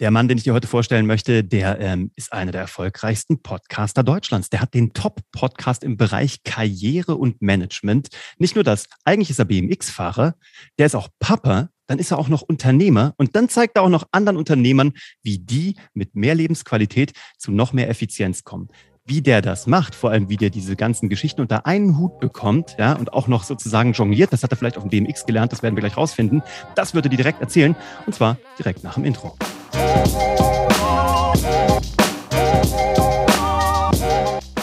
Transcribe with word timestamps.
Der 0.00 0.12
Mann, 0.12 0.28
den 0.28 0.38
ich 0.38 0.44
dir 0.44 0.54
heute 0.54 0.68
vorstellen 0.68 1.06
möchte, 1.06 1.42
der 1.42 1.80
ähm, 1.80 2.12
ist 2.14 2.32
einer 2.32 2.52
der 2.52 2.60
erfolgreichsten 2.60 3.42
Podcaster 3.42 4.04
Deutschlands. 4.04 4.48
Der 4.48 4.60
hat 4.60 4.72
den 4.72 4.92
Top-Podcast 4.92 5.82
im 5.82 5.96
Bereich 5.96 6.44
Karriere 6.44 7.16
und 7.16 7.42
Management. 7.42 8.08
Nicht 8.38 8.54
nur 8.54 8.62
das, 8.62 8.86
eigentlich 9.04 9.30
ist 9.30 9.40
er 9.40 9.46
BMX-Fahrer, 9.46 10.36
der 10.78 10.86
ist 10.86 10.94
auch 10.94 11.08
Papa, 11.18 11.70
dann 11.88 11.98
ist 11.98 12.12
er 12.12 12.18
auch 12.18 12.28
noch 12.28 12.42
Unternehmer 12.42 13.14
und 13.16 13.34
dann 13.34 13.48
zeigt 13.48 13.76
er 13.76 13.82
auch 13.82 13.88
noch 13.88 14.06
anderen 14.12 14.36
Unternehmern, 14.36 14.92
wie 15.24 15.40
die 15.40 15.74
mit 15.94 16.14
mehr 16.14 16.36
Lebensqualität 16.36 17.12
zu 17.36 17.50
noch 17.50 17.72
mehr 17.72 17.88
Effizienz 17.88 18.44
kommen 18.44 18.68
wie 19.10 19.22
der 19.22 19.40
das 19.40 19.66
macht, 19.66 19.94
vor 19.94 20.10
allem 20.10 20.28
wie 20.28 20.36
der 20.36 20.50
diese 20.50 20.76
ganzen 20.76 21.08
Geschichten 21.08 21.40
unter 21.40 21.64
einen 21.64 21.96
Hut 21.96 22.20
bekommt, 22.20 22.76
ja, 22.78 22.92
und 22.92 23.14
auch 23.14 23.26
noch 23.26 23.42
sozusagen 23.42 23.94
jongliert, 23.94 24.34
das 24.34 24.42
hat 24.42 24.50
er 24.50 24.58
vielleicht 24.58 24.76
auf 24.76 24.82
dem 24.86 24.90
BMX 24.90 25.24
gelernt, 25.24 25.50
das 25.50 25.62
werden 25.62 25.76
wir 25.76 25.80
gleich 25.80 25.96
rausfinden. 25.96 26.42
Das 26.74 26.92
würde 26.92 27.08
die 27.08 27.16
direkt 27.16 27.40
erzählen 27.40 27.74
und 28.04 28.14
zwar 28.14 28.36
direkt 28.58 28.84
nach 28.84 28.96
dem 28.96 29.06
Intro. 29.06 29.34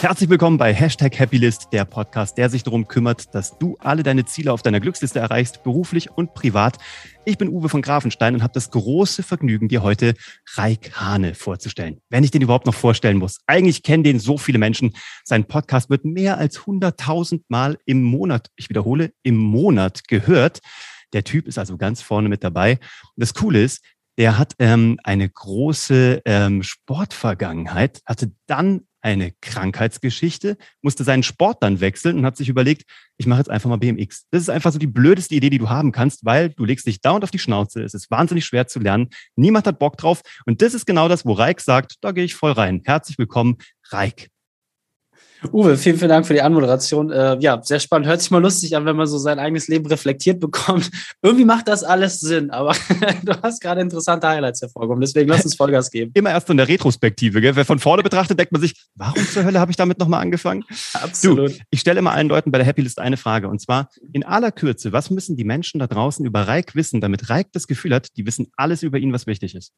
Herzlich 0.06 0.30
willkommen 0.30 0.56
bei 0.56 0.72
Hashtag 0.72 1.18
Happylist, 1.18 1.72
der 1.72 1.84
Podcast, 1.84 2.38
der 2.38 2.48
sich 2.48 2.62
darum 2.62 2.86
kümmert, 2.86 3.34
dass 3.34 3.58
du 3.58 3.76
alle 3.80 4.04
deine 4.04 4.24
Ziele 4.24 4.52
auf 4.52 4.62
deiner 4.62 4.78
Glücksliste 4.78 5.18
erreichst, 5.18 5.64
beruflich 5.64 6.12
und 6.12 6.32
privat. 6.32 6.76
Ich 7.24 7.38
bin 7.38 7.48
Uwe 7.48 7.68
von 7.68 7.82
Grafenstein 7.82 8.34
und 8.34 8.42
habe 8.44 8.52
das 8.52 8.70
große 8.70 9.24
Vergnügen, 9.24 9.66
dir 9.66 9.82
heute 9.82 10.14
Raik 10.54 10.92
Hane 10.94 11.34
vorzustellen. 11.34 12.00
Wenn 12.08 12.22
ich 12.22 12.30
den 12.30 12.40
überhaupt 12.40 12.66
noch 12.66 12.74
vorstellen 12.74 13.16
muss. 13.16 13.40
Eigentlich 13.48 13.82
kennen 13.82 14.04
den 14.04 14.20
so 14.20 14.38
viele 14.38 14.58
Menschen. 14.58 14.92
Sein 15.24 15.44
Podcast 15.44 15.90
wird 15.90 16.04
mehr 16.04 16.38
als 16.38 16.60
100.000 16.60 17.42
Mal 17.48 17.76
im 17.84 18.04
Monat, 18.04 18.50
ich 18.54 18.68
wiederhole, 18.68 19.12
im 19.24 19.36
Monat 19.36 20.06
gehört. 20.06 20.60
Der 21.14 21.24
Typ 21.24 21.48
ist 21.48 21.58
also 21.58 21.76
ganz 21.76 22.00
vorne 22.00 22.28
mit 22.28 22.44
dabei. 22.44 22.72
Und 22.72 22.80
das 23.16 23.34
Coole 23.34 23.62
ist, 23.62 23.82
der 24.18 24.38
hat 24.38 24.54
ähm, 24.58 24.98
eine 25.04 25.28
große 25.28 26.22
ähm, 26.24 26.62
Sportvergangenheit, 26.62 28.00
hatte 28.06 28.32
dann 28.46 28.86
eine 29.06 29.32
Krankheitsgeschichte, 29.40 30.56
musste 30.82 31.04
seinen 31.04 31.22
Sport 31.22 31.62
dann 31.62 31.80
wechseln 31.80 32.18
und 32.18 32.26
hat 32.26 32.36
sich 32.36 32.48
überlegt, 32.48 32.82
ich 33.18 33.26
mache 33.26 33.38
jetzt 33.38 33.50
einfach 33.50 33.70
mal 33.70 33.76
BMX. 33.76 34.26
Das 34.30 34.42
ist 34.42 34.50
einfach 34.50 34.72
so 34.72 34.80
die 34.80 34.88
blödeste 34.88 35.34
Idee, 35.34 35.50
die 35.50 35.58
du 35.58 35.68
haben 35.68 35.92
kannst, 35.92 36.24
weil 36.24 36.48
du 36.50 36.64
legst 36.64 36.86
dich 36.86 37.00
dauernd 37.00 37.22
auf 37.22 37.30
die 37.30 37.38
Schnauze. 37.38 37.82
Es 37.82 37.94
ist 37.94 38.10
wahnsinnig 38.10 38.44
schwer 38.44 38.66
zu 38.66 38.80
lernen. 38.80 39.10
Niemand 39.36 39.66
hat 39.68 39.78
Bock 39.78 39.96
drauf. 39.96 40.22
Und 40.44 40.60
das 40.60 40.74
ist 40.74 40.86
genau 40.86 41.08
das, 41.08 41.24
wo 41.24 41.34
Reik 41.34 41.60
sagt, 41.60 41.96
da 42.00 42.10
gehe 42.10 42.24
ich 42.24 42.34
voll 42.34 42.52
rein. 42.52 42.82
Herzlich 42.84 43.16
willkommen, 43.16 43.58
Reik. 43.90 44.28
Uwe, 45.52 45.76
vielen, 45.76 45.96
vielen 45.96 46.08
Dank 46.08 46.26
für 46.26 46.34
die 46.34 46.42
Anmoderation. 46.42 47.10
Äh, 47.10 47.36
ja, 47.40 47.60
sehr 47.62 47.80
spannend. 47.80 48.08
Hört 48.08 48.20
sich 48.20 48.30
mal 48.30 48.40
lustig 48.40 48.76
an, 48.76 48.84
wenn 48.86 48.96
man 48.96 49.06
so 49.06 49.18
sein 49.18 49.38
eigenes 49.38 49.68
Leben 49.68 49.86
reflektiert 49.86 50.40
bekommt. 50.40 50.90
Irgendwie 51.22 51.44
macht 51.44 51.68
das 51.68 51.84
alles 51.84 52.20
Sinn, 52.20 52.50
aber 52.50 52.74
du 53.24 53.32
hast 53.42 53.60
gerade 53.60 53.80
interessante 53.80 54.26
Highlights 54.28 54.62
hervorgehoben. 54.62 55.00
Deswegen 55.00 55.28
lass 55.28 55.44
uns 55.44 55.54
Vollgas 55.54 55.90
geben. 55.90 56.10
Immer 56.14 56.30
erst 56.30 56.48
in 56.50 56.56
der 56.56 56.68
Retrospektive. 56.68 57.40
Gell? 57.40 57.54
Wer 57.54 57.64
von 57.64 57.78
vorne 57.78 58.02
betrachtet, 58.02 58.38
denkt 58.38 58.52
man 58.52 58.60
sich, 58.60 58.74
warum 58.94 59.26
zur 59.26 59.44
Hölle 59.44 59.60
habe 59.60 59.70
ich 59.70 59.76
damit 59.76 59.98
nochmal 59.98 60.22
angefangen? 60.22 60.64
Absolut. 60.94 61.50
Du, 61.50 61.54
ich 61.70 61.80
stelle 61.80 61.98
immer 61.98 62.12
allen 62.12 62.28
Leuten 62.28 62.50
bei 62.50 62.58
der 62.58 62.66
Happy 62.66 62.82
List 62.82 62.98
eine 62.98 63.16
Frage 63.16 63.48
und 63.48 63.60
zwar 63.60 63.90
in 64.12 64.24
aller 64.24 64.52
Kürze, 64.52 64.92
was 64.92 65.10
müssen 65.10 65.36
die 65.36 65.44
Menschen 65.44 65.78
da 65.78 65.86
draußen 65.86 66.24
über 66.24 66.48
Reik 66.48 66.74
wissen, 66.74 67.00
damit 67.00 67.28
Reik 67.28 67.48
das 67.52 67.66
Gefühl 67.66 67.94
hat, 67.94 68.08
die 68.16 68.26
wissen 68.26 68.48
alles 68.56 68.82
über 68.82 68.98
ihn, 68.98 69.12
was 69.12 69.26
wichtig 69.26 69.54
ist? 69.54 69.72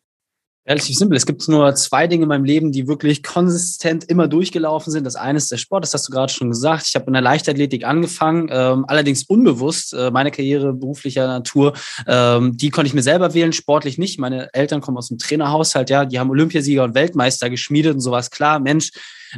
Relativ 0.66 0.96
simpel. 0.96 1.16
Es 1.16 1.24
gibt 1.24 1.48
nur 1.48 1.74
zwei 1.76 2.06
Dinge 2.06 2.24
in 2.24 2.28
meinem 2.28 2.44
Leben, 2.44 2.72
die 2.72 2.86
wirklich 2.86 3.22
konsistent 3.22 4.04
immer 4.04 4.28
durchgelaufen 4.28 4.92
sind. 4.92 5.04
Das 5.04 5.16
eine 5.16 5.38
ist 5.38 5.50
der 5.50 5.56
Sport, 5.56 5.84
das 5.84 5.94
hast 5.94 6.08
du 6.08 6.12
gerade 6.12 6.30
schon 6.30 6.50
gesagt. 6.50 6.84
Ich 6.88 6.94
habe 6.94 7.06
in 7.06 7.14
der 7.14 7.22
Leichtathletik 7.22 7.86
angefangen, 7.86 8.50
ähm, 8.52 8.84
allerdings 8.86 9.22
unbewusst. 9.22 9.94
Äh, 9.94 10.10
meine 10.10 10.30
Karriere 10.30 10.74
beruflicher 10.74 11.26
Natur, 11.26 11.72
ähm, 12.06 12.54
die 12.56 12.68
konnte 12.68 12.88
ich 12.88 12.94
mir 12.94 13.02
selber 13.02 13.32
wählen, 13.32 13.54
sportlich 13.54 13.96
nicht. 13.96 14.20
Meine 14.20 14.52
Eltern 14.52 14.82
kommen 14.82 14.98
aus 14.98 15.08
dem 15.08 15.16
Trainerhaushalt, 15.16 15.88
ja, 15.88 16.04
die 16.04 16.18
haben 16.18 16.28
Olympiasieger 16.28 16.84
und 16.84 16.94
Weltmeister 16.94 17.48
geschmiedet 17.48 17.94
und 17.94 18.00
sowas. 18.00 18.30
Klar, 18.30 18.60
Mensch, 18.60 18.90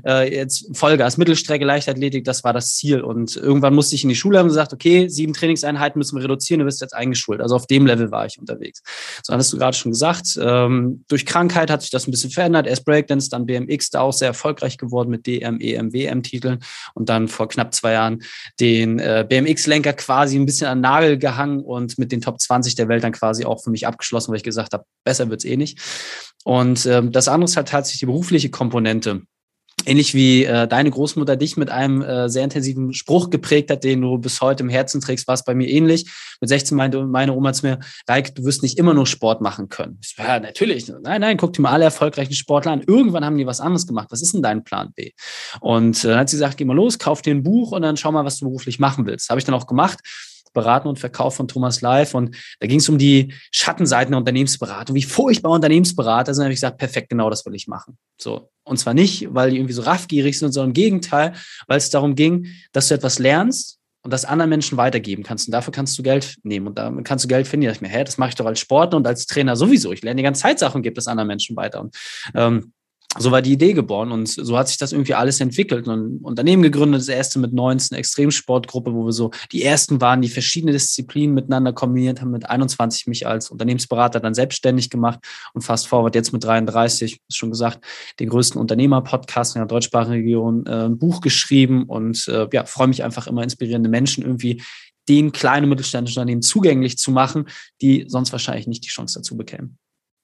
äh, 0.05 0.35
jetzt 0.35 0.77
Vollgas, 0.77 1.17
Mittelstrecke, 1.17 1.65
Leichtathletik, 1.65 2.25
das 2.25 2.45
war 2.45 2.53
das 2.53 2.75
Ziel. 2.75 3.01
Und 3.01 3.37
irgendwann 3.37 3.75
musste 3.75 3.95
ich 3.95 4.03
in 4.03 4.09
die 4.09 4.15
Schule 4.15 4.39
haben 4.39 4.49
gesagt, 4.49 4.73
okay, 4.73 5.09
sieben 5.09 5.33
Trainingseinheiten 5.33 5.99
müssen 5.99 6.17
wir 6.17 6.25
reduzieren, 6.25 6.61
du 6.61 6.65
bist 6.65 6.81
jetzt 6.81 6.95
eingeschult. 6.95 7.41
Also 7.41 7.56
auf 7.56 7.67
dem 7.67 7.87
Level 7.87 8.11
war 8.11 8.27
ich 8.27 8.39
unterwegs. 8.39 8.83
So 9.23 9.33
hattest 9.33 9.53
du 9.53 9.59
gerade 9.59 9.77
schon 9.77 9.93
gesagt. 9.93 10.39
Ähm, 10.41 11.05
durch 11.09 11.27
Krankheit 11.27 11.71
hat 11.71 11.83
sich 11.83 11.91
das 11.91 12.06
ein 12.06 12.11
bisschen 12.11 12.31
verändert. 12.31 12.67
Erst 12.67 12.84
Breakdance, 12.84 13.31
dann 13.31 13.47
BMX, 13.47 13.91
da 13.91 14.00
auch 14.00 14.12
sehr 14.12 14.29
erfolgreich 14.29 14.79
geworden 14.79 15.11
mit 15.11 15.27
DM, 15.27 15.61
EM, 15.61 15.93
WM-Titeln 15.93 16.61
und 16.95 17.09
dann 17.09 17.29
vor 17.29 17.49
knapp 17.49 17.75
zwei 17.75 17.93
Jahren 17.93 18.23
den 18.59 18.99
äh, 18.99 19.25
BMX-Lenker 19.29 19.93
quasi 19.95 20.39
ein 20.39 20.47
bisschen 20.47 20.69
an 20.69 20.81
Nagel 20.81 21.19
gehangen 21.19 21.61
und 21.61 21.99
mit 21.99 22.12
den 22.12 22.21
Top 22.21 22.41
20 22.41 22.75
der 22.75 22.89
Welt 22.89 23.05
dann 23.05 23.12
quasi 23.12 23.45
auch 23.45 23.62
für 23.62 23.71
mich 23.71 23.87
abgeschlossen, 23.87 24.31
weil 24.31 24.39
ich 24.39 24.43
gesagt 24.43 24.73
habe, 24.73 24.84
besser 25.05 25.31
wird's 25.31 25.45
eh 25.45 25.56
nicht. 25.56 25.79
Und 26.45 26.87
ähm, 26.87 27.12
das 27.12 27.29
andere 27.29 27.45
ist 27.45 27.56
halt 27.56 27.69
tatsächlich 27.69 28.00
die 28.00 28.06
berufliche 28.06 28.50
Komponente 28.50 29.23
ähnlich 29.87 30.15
wie 30.15 30.45
äh, 30.45 30.67
deine 30.69 30.91
Großmutter 30.91 31.37
dich 31.37 31.57
mit 31.57 31.71
einem 31.71 32.03
äh, 32.03 32.29
sehr 32.29 32.45
intensiven 32.45 32.93
Spruch 32.93 33.31
geprägt 33.31 33.71
hat, 33.71 33.85
den 33.85 34.03
du 34.03 34.19
bis 34.19 34.41
heute 34.41 34.63
im 34.63 34.69
Herzen 34.69 35.01
trägst, 35.01 35.27
war 35.27 35.35
es 35.35 35.45
bei 35.45 35.55
mir 35.55 35.69
ähnlich. 35.69 36.11
Mit 36.41 36.49
16 36.49 36.77
meinte 36.77 37.05
meine 37.05 37.35
Oma 37.35 37.53
zu 37.53 37.67
mir, 37.67 37.81
Reik, 38.09 38.35
du 38.35 38.45
wirst 38.45 38.63
nicht 38.63 38.79
immer 38.79 38.95
nur 38.95 39.07
Sport 39.07 39.41
machen 39.41 39.69
können. 39.69 39.99
Ich 40.03 40.15
so, 40.17 40.23
ja, 40.23 40.41
natürlich. 40.41 40.89
Nein, 41.03 41.21
nein, 41.21 41.37
guck 41.37 41.53
dir 41.53 41.63
mal 41.63 41.73
alle 41.73 41.85
erfolgreichen 41.85 42.35
Sportler 42.35 42.73
an. 42.73 42.83
Irgendwann 42.87 43.25
haben 43.25 43.37
die 43.37 43.47
was 43.47 43.61
anderes 43.61 43.87
gemacht. 43.87 44.09
Was 44.11 44.23
ist 44.23 44.35
denn 44.35 44.43
dein 44.43 44.65
Plan 44.65 44.93
B? 44.95 45.13
Und 45.61 46.05
äh, 46.05 46.09
dann 46.09 46.21
hat 46.21 46.29
sie 46.31 46.37
gesagt, 46.37 46.57
geh 46.57 46.65
mal 46.65 46.77
los, 46.77 46.99
kauf 46.99 47.23
dir 47.23 47.35
ein 47.35 47.43
Buch 47.43 47.73
und 47.73 47.83
dann 47.83 47.97
schau 47.97 48.12
mal, 48.12 48.25
was 48.25 48.39
du 48.39 48.47
beruflich 48.47 48.79
machen 48.79 49.07
willst. 49.07 49.31
Habe 49.31 49.39
ich 49.39 49.45
dann 49.45 49.55
auch 49.55 49.67
gemacht. 49.67 50.01
Beraten 50.53 50.89
und 50.89 50.99
Verkauf 50.99 51.37
von 51.37 51.49
Thomas 51.49 51.81
Live. 51.81 52.15
Und 52.15 52.37
da 52.59 52.67
ging 52.67 52.81
es 52.81 52.89
um 52.89 52.99
die 52.99 53.33
Schattenseiten 53.51 54.12
der 54.12 54.19
Unternehmensberatung. 54.19 54.97
Wie 54.97 55.03
furchtbar 55.03 55.53
Unternehmensberater 55.53 56.35
sind, 56.35 56.45
habe 56.45 56.53
ich 56.53 56.59
gesagt, 56.59 56.79
perfekt, 56.79 57.09
genau 57.09 57.31
das 57.31 57.47
will 57.47 57.55
ich 57.55 57.69
machen. 57.69 57.99
So. 58.19 58.51
Und 58.70 58.76
zwar 58.76 58.94
nicht, 58.94 59.26
weil 59.34 59.50
die 59.50 59.56
irgendwie 59.56 59.72
so 59.75 59.82
raffgierig 59.82 60.38
sind, 60.38 60.53
sondern 60.53 60.70
im 60.70 60.75
Gegenteil, 60.75 61.34
weil 61.66 61.76
es 61.76 61.91
darum 61.91 62.14
ging, 62.14 62.47
dass 62.70 62.86
du 62.86 62.94
etwas 62.94 63.19
lernst 63.19 63.81
und 64.03 64.12
das 64.12 64.25
anderen 64.25 64.48
Menschen 64.48 64.78
weitergeben 64.78 65.25
kannst. 65.25 65.48
Und 65.48 65.53
dafür 65.53 65.72
kannst 65.72 65.98
du 65.98 66.04
Geld 66.04 66.36
nehmen 66.44 66.69
und 66.69 66.78
damit 66.78 67.04
kannst 67.04 67.25
du 67.25 67.28
Geld 67.28 67.48
finden. 67.48 67.69
Ich 67.69 67.81
mir, 67.81 67.88
hä, 67.88 68.04
das 68.04 68.16
mache 68.16 68.28
ich 68.28 68.36
doch 68.36 68.47
als 68.47 68.60
Sportler 68.60 68.97
und 68.97 69.08
als 69.08 69.26
Trainer 69.26 69.56
sowieso. 69.56 69.91
Ich 69.92 70.03
lerne 70.03 70.19
die 70.19 70.22
ganze 70.22 70.42
Zeit 70.42 70.60
Sachen 70.60 70.76
und 70.76 70.82
gebe 70.82 70.94
das 70.94 71.08
anderen 71.08 71.26
Menschen 71.26 71.56
weiter. 71.56 71.81
Und 71.81 71.97
ähm, 72.36 72.72
so 73.19 73.32
war 73.32 73.43
die 73.43 73.53
Idee 73.53 73.72
geboren 73.72 74.12
und 74.12 74.28
so 74.28 74.56
hat 74.56 74.69
sich 74.69 74.78
das 74.78 74.93
irgendwie 74.93 75.15
alles 75.15 75.41
entwickelt. 75.41 75.88
Und 75.88 75.94
ein 75.94 76.19
Unternehmen 76.22 76.62
gegründet, 76.62 77.00
das 77.00 77.09
erste 77.09 77.41
mit 77.41 77.53
19, 77.53 77.94
eine 77.94 77.98
Extremsportgruppe, 77.98 78.94
wo 78.94 79.04
wir 79.04 79.12
so 79.12 79.32
die 79.50 79.65
ersten 79.65 80.00
waren, 80.00 80.22
die 80.22 80.28
verschiedene 80.28 80.71
Disziplinen 80.71 81.34
miteinander 81.34 81.72
kombiniert 81.72 82.20
haben. 82.20 82.31
Mit 82.31 82.49
21 82.49 83.09
mich 83.09 83.26
als 83.26 83.50
Unternehmensberater 83.50 84.20
dann 84.20 84.34
selbstständig 84.34 84.91
gemacht 84.91 85.19
und 85.54 85.62
fast 85.62 85.88
forward 85.88 86.15
jetzt 86.15 86.32
mit 86.32 86.44
33, 86.44 87.20
ist 87.28 87.37
schon 87.37 87.50
gesagt, 87.50 87.84
den 88.20 88.28
größten 88.28 88.60
Unternehmer-Podcast 88.60 89.56
in 89.56 89.60
der 89.60 89.66
deutschsprachigen 89.66 90.15
Region, 90.15 90.66
äh, 90.66 90.84
ein 90.84 90.99
Buch 90.99 91.20
geschrieben 91.20 91.87
und 91.87 92.28
äh, 92.28 92.47
ja, 92.53 92.65
freue 92.65 92.87
mich 92.87 93.03
einfach 93.03 93.26
immer 93.26 93.43
inspirierende 93.43 93.91
Menschen 93.91 94.22
irgendwie 94.22 94.62
den 95.09 95.32
kleinen 95.32 95.69
mittelständischen 95.69 96.20
Unternehmen 96.20 96.43
zugänglich 96.43 96.97
zu 96.97 97.10
machen, 97.10 97.47
die 97.82 98.04
sonst 98.06 98.31
wahrscheinlich 98.31 98.69
nicht 98.69 98.84
die 98.84 98.88
Chance 98.88 99.19
dazu 99.19 99.37
bekämen. 99.37 99.78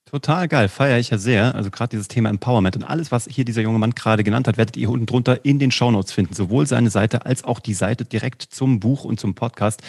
Total 0.09 0.47
geil, 0.47 0.69
feiere 0.69 1.00
ich 1.00 1.11
ja 1.11 1.19
sehr. 1.19 1.56
Also 1.56 1.69
gerade 1.72 1.89
dieses 1.89 2.06
Thema 2.06 2.28
Empowerment 2.28 2.77
und 2.77 2.84
alles, 2.84 3.11
was 3.11 3.27
hier 3.28 3.44
dieser 3.44 3.62
junge 3.62 3.81
Mann 3.81 3.91
gerade 3.91 4.22
genannt 4.22 4.47
hat, 4.47 4.56
werdet 4.56 4.77
ihr 4.77 4.89
unten 4.89 5.05
drunter 5.05 5.44
in 5.44 5.59
den 5.59 5.72
Shownotes 5.72 6.12
finden. 6.12 6.33
Sowohl 6.33 6.65
seine 6.65 6.91
Seite 6.91 7.27
als 7.27 7.43
auch 7.43 7.59
die 7.59 7.75
Seite 7.75 8.05
direkt 8.05 8.43
zum 8.43 8.78
Buch 8.78 9.05
und 9.05 9.19
zum 9.19 9.34
Podcast. 9.34 9.83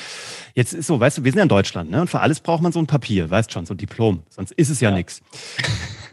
Jetzt 0.56 0.74
ist 0.74 0.88
so, 0.88 1.00
weißt 1.00 1.20
du, 1.20 1.24
wir 1.24 1.32
sind 1.32 1.38
ja 1.38 1.44
in 1.44 1.50
Deutschland, 1.50 1.92
ne? 1.92 2.02
Und 2.02 2.10
für 2.10 2.20
alles 2.20 2.40
braucht 2.40 2.64
man 2.64 2.72
so 2.72 2.80
ein 2.80 2.88
Papier, 2.88 3.30
weißt 3.30 3.52
schon, 3.52 3.68
so 3.68 3.76
ein 3.76 3.78
Diplom. 3.78 4.24
Sonst 4.28 4.54
ist 4.54 4.72
es 4.72 4.80
ja, 4.80 4.90
ja. 4.90 4.96
nichts. 4.96 5.22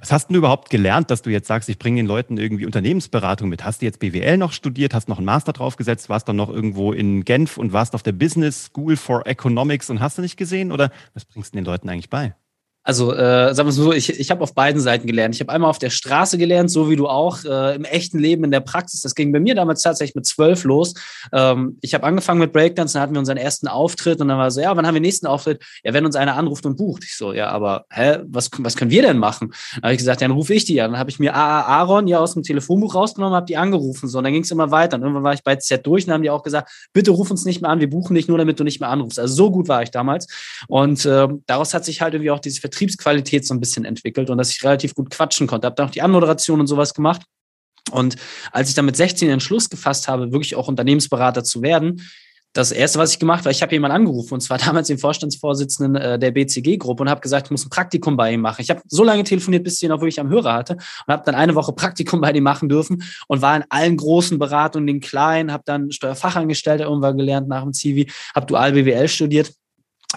Was 0.00 0.12
hast 0.12 0.28
du 0.28 0.34
überhaupt 0.34 0.68
gelernt, 0.68 1.10
dass 1.10 1.22
du 1.22 1.30
jetzt 1.30 1.48
sagst, 1.48 1.70
ich 1.70 1.78
bringe 1.78 1.96
den 1.96 2.06
Leuten 2.06 2.36
irgendwie 2.36 2.66
Unternehmensberatung 2.66 3.48
mit? 3.48 3.64
Hast 3.64 3.80
du 3.80 3.86
jetzt 3.86 4.00
BWL 4.00 4.36
noch 4.36 4.52
studiert, 4.52 4.92
hast 4.92 5.08
noch 5.08 5.16
einen 5.16 5.24
Master 5.24 5.54
draufgesetzt, 5.54 6.10
warst 6.10 6.28
dann 6.28 6.36
noch 6.36 6.50
irgendwo 6.50 6.92
in 6.92 7.24
Genf 7.24 7.56
und 7.56 7.72
warst 7.72 7.94
auf 7.94 8.02
der 8.02 8.12
Business 8.12 8.66
School 8.66 8.98
for 8.98 9.26
Economics 9.26 9.88
und 9.88 10.00
hast 10.00 10.18
du 10.18 10.22
nicht 10.22 10.36
gesehen? 10.36 10.72
Oder 10.72 10.90
was 11.14 11.24
bringst 11.24 11.54
du 11.54 11.56
den 11.56 11.64
Leuten 11.64 11.88
eigentlich 11.88 12.10
bei? 12.10 12.34
Also 12.84 13.14
äh, 13.14 13.54
sagen 13.54 13.66
wir 13.66 13.72
so, 13.72 13.92
ich, 13.94 14.20
ich 14.20 14.30
habe 14.30 14.42
auf 14.42 14.54
beiden 14.54 14.78
Seiten 14.78 15.06
gelernt. 15.06 15.34
Ich 15.34 15.40
habe 15.40 15.50
einmal 15.50 15.70
auf 15.70 15.78
der 15.78 15.88
Straße 15.88 16.36
gelernt, 16.36 16.70
so 16.70 16.90
wie 16.90 16.96
du 16.96 17.08
auch, 17.08 17.42
äh, 17.44 17.74
im 17.74 17.84
echten 17.84 18.18
Leben, 18.18 18.44
in 18.44 18.50
der 18.50 18.60
Praxis. 18.60 19.00
Das 19.00 19.14
ging 19.14 19.32
bei 19.32 19.40
mir 19.40 19.54
damals 19.54 19.80
tatsächlich 19.80 20.14
mit 20.14 20.26
zwölf 20.26 20.64
los. 20.64 20.92
Ähm, 21.32 21.78
ich 21.80 21.94
habe 21.94 22.04
angefangen 22.04 22.40
mit 22.40 22.52
Breakdance, 22.52 22.92
dann 22.92 23.02
hatten 23.02 23.14
wir 23.14 23.20
unseren 23.20 23.38
ersten 23.38 23.68
Auftritt 23.68 24.20
und 24.20 24.28
dann 24.28 24.36
war 24.36 24.50
so, 24.50 24.60
ja, 24.60 24.76
wann 24.76 24.86
haben 24.86 24.94
wir 24.94 25.00
den 25.00 25.06
nächsten 25.06 25.26
Auftritt? 25.26 25.64
Ja, 25.82 25.94
wenn 25.94 26.04
uns 26.04 26.14
einer 26.14 26.36
anruft 26.36 26.66
und 26.66 26.76
bucht. 26.76 27.04
Ich 27.04 27.16
so, 27.16 27.32
ja, 27.32 27.48
aber 27.48 27.86
hä, 27.90 28.18
was, 28.26 28.50
was 28.58 28.76
können 28.76 28.90
wir 28.90 29.00
denn 29.00 29.16
machen? 29.16 29.54
Dann 29.76 29.84
habe 29.84 29.92
ich 29.94 29.98
gesagt, 29.98 30.20
ja, 30.20 30.28
dann 30.28 30.36
rufe 30.36 30.52
ich 30.52 30.66
die 30.66 30.82
an. 30.82 30.92
Dann 30.92 31.00
habe 31.00 31.08
ich 31.08 31.18
mir 31.18 31.34
AA 31.34 31.62
Aaron 31.62 32.06
ja 32.06 32.18
aus 32.18 32.34
dem 32.34 32.42
Telefonbuch 32.42 32.94
rausgenommen, 32.94 33.34
habe 33.34 33.46
die 33.46 33.56
angerufen. 33.56 34.10
So, 34.10 34.18
und 34.18 34.24
dann 34.24 34.34
ging 34.34 34.42
es 34.42 34.50
immer 34.50 34.70
weiter. 34.70 34.96
Und 34.96 35.04
irgendwann 35.04 35.24
war 35.24 35.32
ich 35.32 35.42
bei 35.42 35.56
Z 35.56 35.86
durch 35.86 36.06
und 36.06 36.12
haben 36.12 36.22
die 36.22 36.30
auch 36.30 36.42
gesagt, 36.42 36.70
bitte 36.92 37.12
ruf 37.12 37.30
uns 37.30 37.46
nicht 37.46 37.62
mehr 37.62 37.70
an, 37.70 37.80
wir 37.80 37.88
buchen 37.88 38.14
dich 38.14 38.28
nur, 38.28 38.36
damit 38.36 38.60
du 38.60 38.64
nicht 38.64 38.80
mehr 38.80 38.90
anrufst. 38.90 39.18
Also 39.18 39.34
so 39.34 39.50
gut 39.50 39.68
war 39.68 39.82
ich 39.82 39.90
damals. 39.90 40.26
Und 40.68 41.06
äh, 41.06 41.28
daraus 41.46 41.72
hat 41.72 41.86
sich 41.86 42.02
halt 42.02 42.12
irgendwie 42.12 42.30
auch 42.30 42.40
diese 42.40 42.60
Vertriebsqualität 42.74 43.46
so 43.46 43.54
ein 43.54 43.60
bisschen 43.60 43.84
entwickelt 43.84 44.30
und 44.30 44.38
dass 44.38 44.50
ich 44.50 44.62
relativ 44.64 44.94
gut 44.94 45.10
quatschen 45.10 45.46
konnte. 45.46 45.66
Habe 45.66 45.76
dann 45.76 45.88
auch 45.88 45.92
die 45.92 46.02
Anmoderation 46.02 46.60
und 46.60 46.66
sowas 46.66 46.94
gemacht. 46.94 47.22
Und 47.90 48.16
als 48.50 48.68
ich 48.68 48.74
dann 48.74 48.86
mit 48.86 48.96
16 48.96 49.28
den 49.28 49.34
Entschluss 49.34 49.70
gefasst 49.70 50.08
habe, 50.08 50.32
wirklich 50.32 50.56
auch 50.56 50.68
Unternehmensberater 50.68 51.44
zu 51.44 51.62
werden, 51.62 52.02
das 52.54 52.70
erste, 52.70 53.00
was 53.00 53.10
ich 53.10 53.18
gemacht 53.18 53.40
habe, 53.40 53.50
ich 53.50 53.62
habe 53.62 53.72
jemanden 53.72 53.96
angerufen 53.96 54.34
und 54.34 54.40
zwar 54.40 54.58
damals 54.64 54.86
den 54.86 54.98
Vorstandsvorsitzenden 54.98 55.96
äh, 55.96 56.18
der 56.18 56.30
BCG-Gruppe 56.30 57.02
und 57.02 57.10
habe 57.10 57.20
gesagt, 57.20 57.48
ich 57.48 57.50
muss 57.50 57.66
ein 57.66 57.70
Praktikum 57.70 58.16
bei 58.16 58.32
ihm 58.32 58.40
machen. 58.40 58.62
Ich 58.62 58.70
habe 58.70 58.80
so 58.86 59.02
lange 59.04 59.24
telefoniert, 59.24 59.64
bis 59.64 59.76
ich 59.76 59.82
ihn 59.82 59.92
auch 59.92 60.00
wirklich 60.00 60.20
am 60.20 60.28
Hörer 60.28 60.54
hatte 60.54 60.74
und 60.74 61.12
habe 61.12 61.24
dann 61.26 61.34
eine 61.34 61.54
Woche 61.54 61.72
Praktikum 61.72 62.20
bei 62.20 62.30
ihm 62.30 62.44
machen 62.44 62.68
dürfen 62.68 63.02
und 63.26 63.42
war 63.42 63.56
in 63.56 63.64
allen 63.68 63.96
großen 63.96 64.38
Beratungen, 64.38 64.86
den 64.86 65.00
kleinen, 65.00 65.52
habe 65.52 65.64
dann 65.66 65.90
Steuerfachangestellter 65.90 66.84
irgendwann 66.84 67.18
gelernt 67.18 67.48
nach 67.48 67.62
dem 67.62 67.72
Zivi, 67.72 68.10
habe 68.34 68.46
dual 68.46 68.72
BWL 68.72 69.08
studiert 69.08 69.52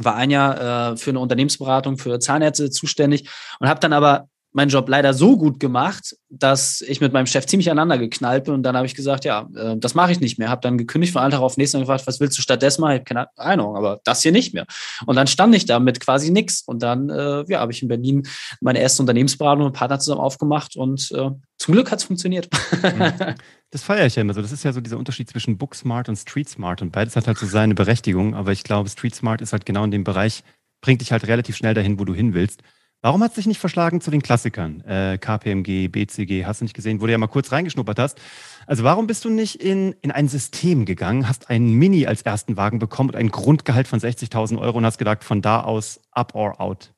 war 0.03 0.15
ein 0.15 0.29
Jahr 0.29 0.91
äh, 0.91 0.97
für 0.97 1.11
eine 1.11 1.19
Unternehmensberatung 1.19 1.97
für 1.97 2.19
Zahnärzte 2.19 2.69
zuständig 2.69 3.29
und 3.59 3.67
habe 3.67 3.79
dann 3.79 3.93
aber 3.93 4.29
meinen 4.51 4.69
Job 4.69 4.89
leider 4.89 5.13
so 5.13 5.37
gut 5.37 5.59
gemacht, 5.59 6.15
dass 6.29 6.81
ich 6.81 6.99
mit 6.99 7.13
meinem 7.13 7.27
Chef 7.27 7.45
ziemlich 7.45 7.69
aneinander 7.69 7.97
geknallt 7.97 8.45
bin. 8.45 8.53
Und 8.55 8.63
dann 8.63 8.75
habe 8.75 8.87
ich 8.87 8.95
gesagt, 8.95 9.25
ja, 9.25 9.47
äh, 9.55 9.77
das 9.77 9.93
mache 9.93 10.11
ich 10.11 10.19
nicht 10.19 10.39
mehr. 10.39 10.49
Habe 10.49 10.61
dann 10.61 10.77
gekündigt 10.77 11.13
von 11.13 11.21
einem 11.21 11.31
Tag 11.31 11.41
auf 11.41 11.57
nächsten 11.57 11.77
und 11.77 11.83
gefragt, 11.83 12.07
was 12.07 12.19
willst 12.19 12.37
du 12.37 12.41
stattdessen 12.41 12.81
machen? 12.81 12.93
Ich 12.93 12.99
habe 12.99 13.05
keine 13.05 13.27
Ahnung, 13.37 13.75
aber 13.75 13.99
das 14.03 14.21
hier 14.21 14.31
nicht 14.31 14.53
mehr. 14.53 14.65
Und 15.05 15.15
dann 15.15 15.27
stand 15.27 15.53
ich 15.55 15.65
da 15.65 15.79
mit 15.79 15.99
quasi 15.99 16.31
nichts. 16.31 16.63
Und 16.65 16.81
dann 16.81 17.09
äh, 17.09 17.45
ja, 17.47 17.59
habe 17.59 17.71
ich 17.71 17.81
in 17.81 17.87
Berlin 17.87 18.27
meine 18.61 18.79
erste 18.79 19.03
Unternehmensberatung 19.03 19.65
mit 19.65 19.73
Partner 19.73 19.99
zusammen 19.99 20.21
aufgemacht 20.21 20.75
und 20.75 21.11
äh, 21.11 21.29
zum 21.57 21.73
Glück 21.73 21.91
hat 21.91 21.99
es 21.99 22.05
funktioniert. 22.05 22.49
Das 23.71 23.83
feiere 23.83 24.05
ich 24.05 24.15
ja 24.15 24.21
immer 24.21 24.33
so. 24.33 24.41
Das 24.41 24.53
ist 24.53 24.63
ja 24.63 24.71
so 24.71 24.79
dieser 24.79 24.97
Unterschied 24.97 25.29
zwischen 25.29 25.57
Book 25.57 25.75
Smart 25.75 26.07
und 26.07 26.15
Street 26.15 26.47
Smart. 26.47 26.81
Und 26.81 26.91
beides 26.91 27.17
hat 27.17 27.27
halt 27.27 27.37
so 27.37 27.45
seine 27.45 27.75
Berechtigung. 27.75 28.33
Aber 28.33 28.53
ich 28.53 28.63
glaube, 28.63 28.89
Street 28.89 29.13
Smart 29.13 29.41
ist 29.41 29.51
halt 29.51 29.65
genau 29.65 29.83
in 29.83 29.91
dem 29.91 30.05
Bereich, 30.05 30.43
bringt 30.79 31.01
dich 31.01 31.11
halt 31.11 31.27
relativ 31.27 31.57
schnell 31.57 31.73
dahin, 31.73 31.99
wo 31.99 32.05
du 32.05 32.13
hin 32.13 32.33
willst. 32.33 32.61
Warum 33.01 33.21
hat 33.21 33.29
es 33.29 33.35
dich 33.35 33.45
nicht 33.45 33.59
verschlagen 33.59 34.01
zu 34.01 34.09
den 34.09 34.23
Klassikern? 34.23 34.81
Äh, 34.81 35.19
KPMG, 35.19 35.87
BCG, 35.87 36.45
hast 36.45 36.61
du 36.61 36.65
nicht 36.65 36.73
gesehen, 36.73 36.99
wo 36.99 37.05
du 37.05 37.11
ja 37.11 37.17
mal 37.19 37.27
kurz 37.27 37.51
reingeschnuppert 37.51 37.99
hast. 37.99 38.19
Also 38.65 38.83
warum 38.83 39.05
bist 39.05 39.23
du 39.23 39.29
nicht 39.29 39.61
in, 39.61 39.93
in 40.01 40.11
ein 40.11 40.27
System 40.27 40.85
gegangen, 40.85 41.29
hast 41.29 41.49
einen 41.51 41.73
Mini 41.73 42.07
als 42.07 42.23
ersten 42.23 42.57
Wagen 42.57 42.79
bekommen 42.79 43.09
und 43.09 43.15
ein 43.15 43.29
Grundgehalt 43.29 43.87
von 43.87 43.99
60.000 43.99 44.59
Euro 44.59 44.79
und 44.79 44.85
hast 44.85 44.97
gedacht, 44.97 45.23
von 45.23 45.43
da 45.43 45.61
aus 45.61 46.01
up 46.11 46.33
or 46.33 46.59
out? 46.59 46.93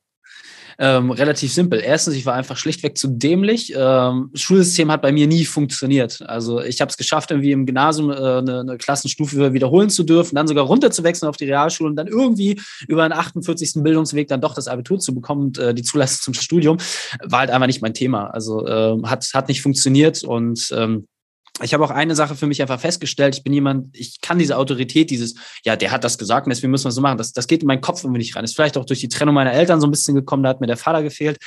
Ähm, 0.82 1.12
relativ 1.12 1.52
simpel. 1.52 1.82
Erstens, 1.84 2.16
ich 2.16 2.26
war 2.26 2.36
einfach 2.36 2.56
schlichtweg 2.56 2.98
zu 2.98 3.10
dämlich. 3.10 3.74
Ähm, 3.76 4.30
das 4.32 4.42
Schulsystem 4.42 4.90
hat 4.90 5.02
bei 5.02 5.12
mir 5.12 5.28
nie 5.28 5.44
funktioniert. 5.44 6.22
Also 6.22 6.62
ich 6.62 6.80
habe 6.80 6.90
es 6.90 6.96
geschafft, 6.96 7.32
irgendwie 7.32 7.52
im 7.52 7.66
Gymnasium 7.66 8.10
äh, 8.12 8.16
eine, 8.16 8.62
eine, 8.62 8.78
Klassenstufe 8.78 9.52
wiederholen 9.52 9.90
zu 9.90 10.04
dürfen, 10.04 10.36
dann 10.36 10.48
sogar 10.48 10.66
runterzuwechseln 10.66 11.28
auf 11.28 11.36
die 11.36 11.46
Realschule 11.46 11.90
und 11.90 11.98
dann 11.98 12.08
irgendwie 12.08 12.62
über 12.88 13.04
einen 13.04 13.14
48. 13.14 13.84
Bildungsweg 13.84 14.30
dann 14.30 14.40
doch 14.40 14.54
das 14.54 14.70
Abitur 14.70 15.00
zu 15.00 15.14
bekommen 15.14 15.48
und 15.48 15.58
äh, 15.58 15.74
die 15.74 15.84
Zulassung 15.84 16.34
zum 16.34 16.34
Studium, 16.34 16.78
war 17.24 17.40
halt 17.40 17.50
einfach 17.50 17.68
nicht 17.68 17.82
mein 17.82 17.94
Thema. 17.94 18.28
Also 18.28 18.66
äh, 18.66 18.98
hat, 19.04 19.30
hat 19.34 19.50
nicht 19.50 19.62
funktioniert 19.62 20.24
und 20.24 20.70
ähm, 20.74 21.08
ich 21.62 21.74
habe 21.74 21.84
auch 21.84 21.92
eine 21.92 22.16
Sache 22.16 22.36
für 22.36 22.48
mich 22.48 22.62
einfach 22.62 22.80
festgestellt. 22.80 23.36
Ich 23.36 23.44
bin 23.44 23.54
jemand, 23.54 23.96
ich 23.98 24.22
kann 24.22 24.40
diese 24.40 24.58
Autorität, 24.58 25.10
dieses, 25.10 25.36
ja, 25.66 25.76
der 25.76 25.92
hat 25.92 26.04
das 26.04 26.18
gesagt 26.18 26.48
und 26.48 26.52
deswegen 26.52 26.72
müssen 26.72 26.86
wir 26.86 26.90
es 26.90 26.96
so 26.96 27.02
machen. 27.02 27.18
Das, 27.18 27.34
das 27.34 27.48
geht 27.48 27.62
in 27.62 27.68
meinen 27.68 27.82
Kopf 27.82 28.04
irgendwie 28.04 28.20
nicht 28.20 28.36
rein. 28.36 28.44
Ist 28.44 28.56
vielleicht 28.56 28.78
auch 28.78 28.86
durch 28.86 29.00
die 29.00 29.10
Trennung 29.10 29.36
meiner 29.36 29.54
Eltern 29.54 29.82
so 29.82 29.88
ein 29.88 29.92
bisschen 29.92 30.16
gekommen, 30.16 30.44
da 30.44 30.50
hat 30.50 30.62
mir 30.62 30.68
der 30.68 30.78
Vater 30.78 31.04
gefehlt 31.04 31.38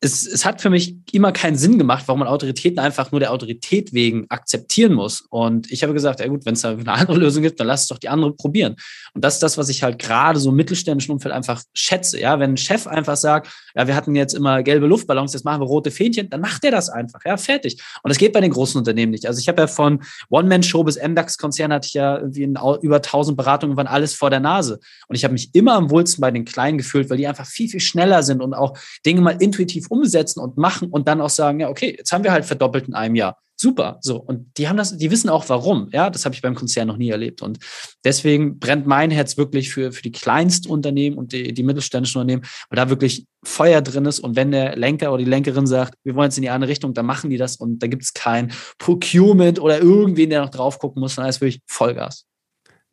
es, 0.00 0.26
es 0.26 0.44
hat 0.44 0.62
für 0.62 0.70
mich 0.70 0.96
immer 1.10 1.32
keinen 1.32 1.56
Sinn 1.56 1.76
gemacht, 1.76 2.04
warum 2.06 2.20
man 2.20 2.28
Autoritäten 2.28 2.78
einfach 2.78 3.10
nur 3.10 3.18
der 3.18 3.32
Autorität 3.32 3.92
wegen 3.92 4.26
akzeptieren 4.28 4.92
muss. 4.92 5.22
Und 5.28 5.70
ich 5.72 5.82
habe 5.82 5.92
gesagt, 5.92 6.20
ja 6.20 6.28
gut, 6.28 6.46
wenn 6.46 6.54
es 6.54 6.60
da 6.60 6.70
eine 6.70 6.92
andere 6.92 7.18
Lösung 7.18 7.42
gibt, 7.42 7.58
dann 7.58 7.66
lass 7.66 7.82
es 7.82 7.88
doch 7.88 7.98
die 7.98 8.08
andere 8.08 8.32
probieren. 8.32 8.76
Und 9.14 9.24
das 9.24 9.34
ist 9.34 9.42
das, 9.42 9.58
was 9.58 9.68
ich 9.68 9.82
halt 9.82 9.98
gerade 9.98 10.38
so 10.38 10.50
im 10.50 10.56
mittelständischen 10.56 11.12
Umfeld 11.12 11.34
einfach 11.34 11.64
schätze. 11.74 12.20
Ja, 12.20 12.38
wenn 12.38 12.52
ein 12.52 12.56
Chef 12.56 12.86
einfach 12.86 13.16
sagt, 13.16 13.48
ja, 13.74 13.88
wir 13.88 13.96
hatten 13.96 14.14
jetzt 14.14 14.34
immer 14.34 14.62
gelbe 14.62 14.86
Luftballons, 14.86 15.32
jetzt 15.32 15.44
machen 15.44 15.60
wir 15.60 15.66
rote 15.66 15.90
Fähnchen, 15.90 16.30
dann 16.30 16.40
macht 16.40 16.64
er 16.64 16.70
das 16.70 16.88
einfach. 16.90 17.20
Ja, 17.24 17.36
fertig. 17.36 17.82
Und 18.04 18.10
das 18.10 18.18
geht 18.18 18.32
bei 18.32 18.40
den 18.40 18.52
großen 18.52 18.78
Unternehmen 18.78 19.10
nicht. 19.10 19.26
Also 19.26 19.40
ich 19.40 19.48
habe 19.48 19.62
ja 19.62 19.66
von 19.66 20.04
One-Man-Show 20.30 20.84
bis 20.84 20.96
MDAX-Konzern 20.96 21.72
hatte 21.72 21.88
ich 21.88 21.94
ja 21.94 22.18
irgendwie 22.18 22.44
in 22.44 22.56
über 22.82 22.96
1000 22.96 23.36
Beratungen, 23.36 23.76
waren 23.76 23.88
alles 23.88 24.14
vor 24.14 24.30
der 24.30 24.40
Nase. 24.40 24.78
Und 25.08 25.16
ich 25.16 25.24
habe 25.24 25.32
mich 25.32 25.52
immer 25.54 25.74
am 25.74 25.90
wohlsten 25.90 26.20
bei 26.20 26.30
den 26.30 26.44
Kleinen 26.44 26.78
gefühlt, 26.78 27.10
weil 27.10 27.16
die 27.16 27.26
einfach 27.26 27.46
viel, 27.46 27.68
viel 27.68 27.80
schneller 27.80 28.22
sind 28.22 28.42
und 28.42 28.54
auch 28.54 28.78
Dinge 29.04 29.22
mal 29.22 29.36
intuitiv 29.40 29.87
umsetzen 29.88 30.40
und 30.40 30.56
machen 30.56 30.88
und 30.90 31.08
dann 31.08 31.20
auch 31.20 31.30
sagen, 31.30 31.60
ja, 31.60 31.68
okay, 31.68 31.94
jetzt 31.96 32.12
haben 32.12 32.24
wir 32.24 32.32
halt 32.32 32.44
verdoppelt 32.44 32.88
in 32.88 32.94
einem 32.94 33.14
Jahr. 33.14 33.38
Super. 33.60 33.98
So. 34.02 34.18
Und 34.18 34.56
die 34.56 34.68
haben 34.68 34.76
das, 34.76 34.96
die 34.96 35.10
wissen 35.10 35.28
auch 35.28 35.48
warum. 35.48 35.88
Ja, 35.92 36.10
das 36.10 36.24
habe 36.24 36.34
ich 36.34 36.42
beim 36.42 36.54
Konzern 36.54 36.86
noch 36.86 36.96
nie 36.96 37.10
erlebt. 37.10 37.42
Und 37.42 37.58
deswegen 38.04 38.60
brennt 38.60 38.86
mein 38.86 39.10
Herz 39.10 39.36
wirklich 39.36 39.70
für, 39.70 39.90
für 39.90 40.02
die 40.02 40.12
Kleinstunternehmen 40.12 41.18
und 41.18 41.32
die, 41.32 41.52
die 41.52 41.64
mittelständischen 41.64 42.20
Unternehmen, 42.20 42.44
weil 42.70 42.76
da 42.76 42.88
wirklich 42.88 43.26
Feuer 43.42 43.82
drin 43.82 44.04
ist. 44.04 44.20
Und 44.20 44.36
wenn 44.36 44.52
der 44.52 44.76
Lenker 44.76 45.12
oder 45.12 45.24
die 45.24 45.30
Lenkerin 45.30 45.66
sagt, 45.66 45.94
wir 46.04 46.14
wollen 46.14 46.26
jetzt 46.26 46.38
in 46.38 46.42
die 46.42 46.50
andere 46.50 46.70
Richtung, 46.70 46.94
dann 46.94 47.06
machen 47.06 47.30
die 47.30 47.36
das 47.36 47.56
und 47.56 47.82
da 47.82 47.88
gibt 47.88 48.04
es 48.04 48.14
kein 48.14 48.52
Procurement 48.78 49.58
oder 49.58 49.80
irgendwen, 49.80 50.30
der 50.30 50.42
noch 50.42 50.50
drauf 50.50 50.78
gucken 50.78 51.00
muss, 51.00 51.18
es 51.18 51.28
ist 51.28 51.40
wirklich 51.40 51.60
Vollgas. 51.66 52.27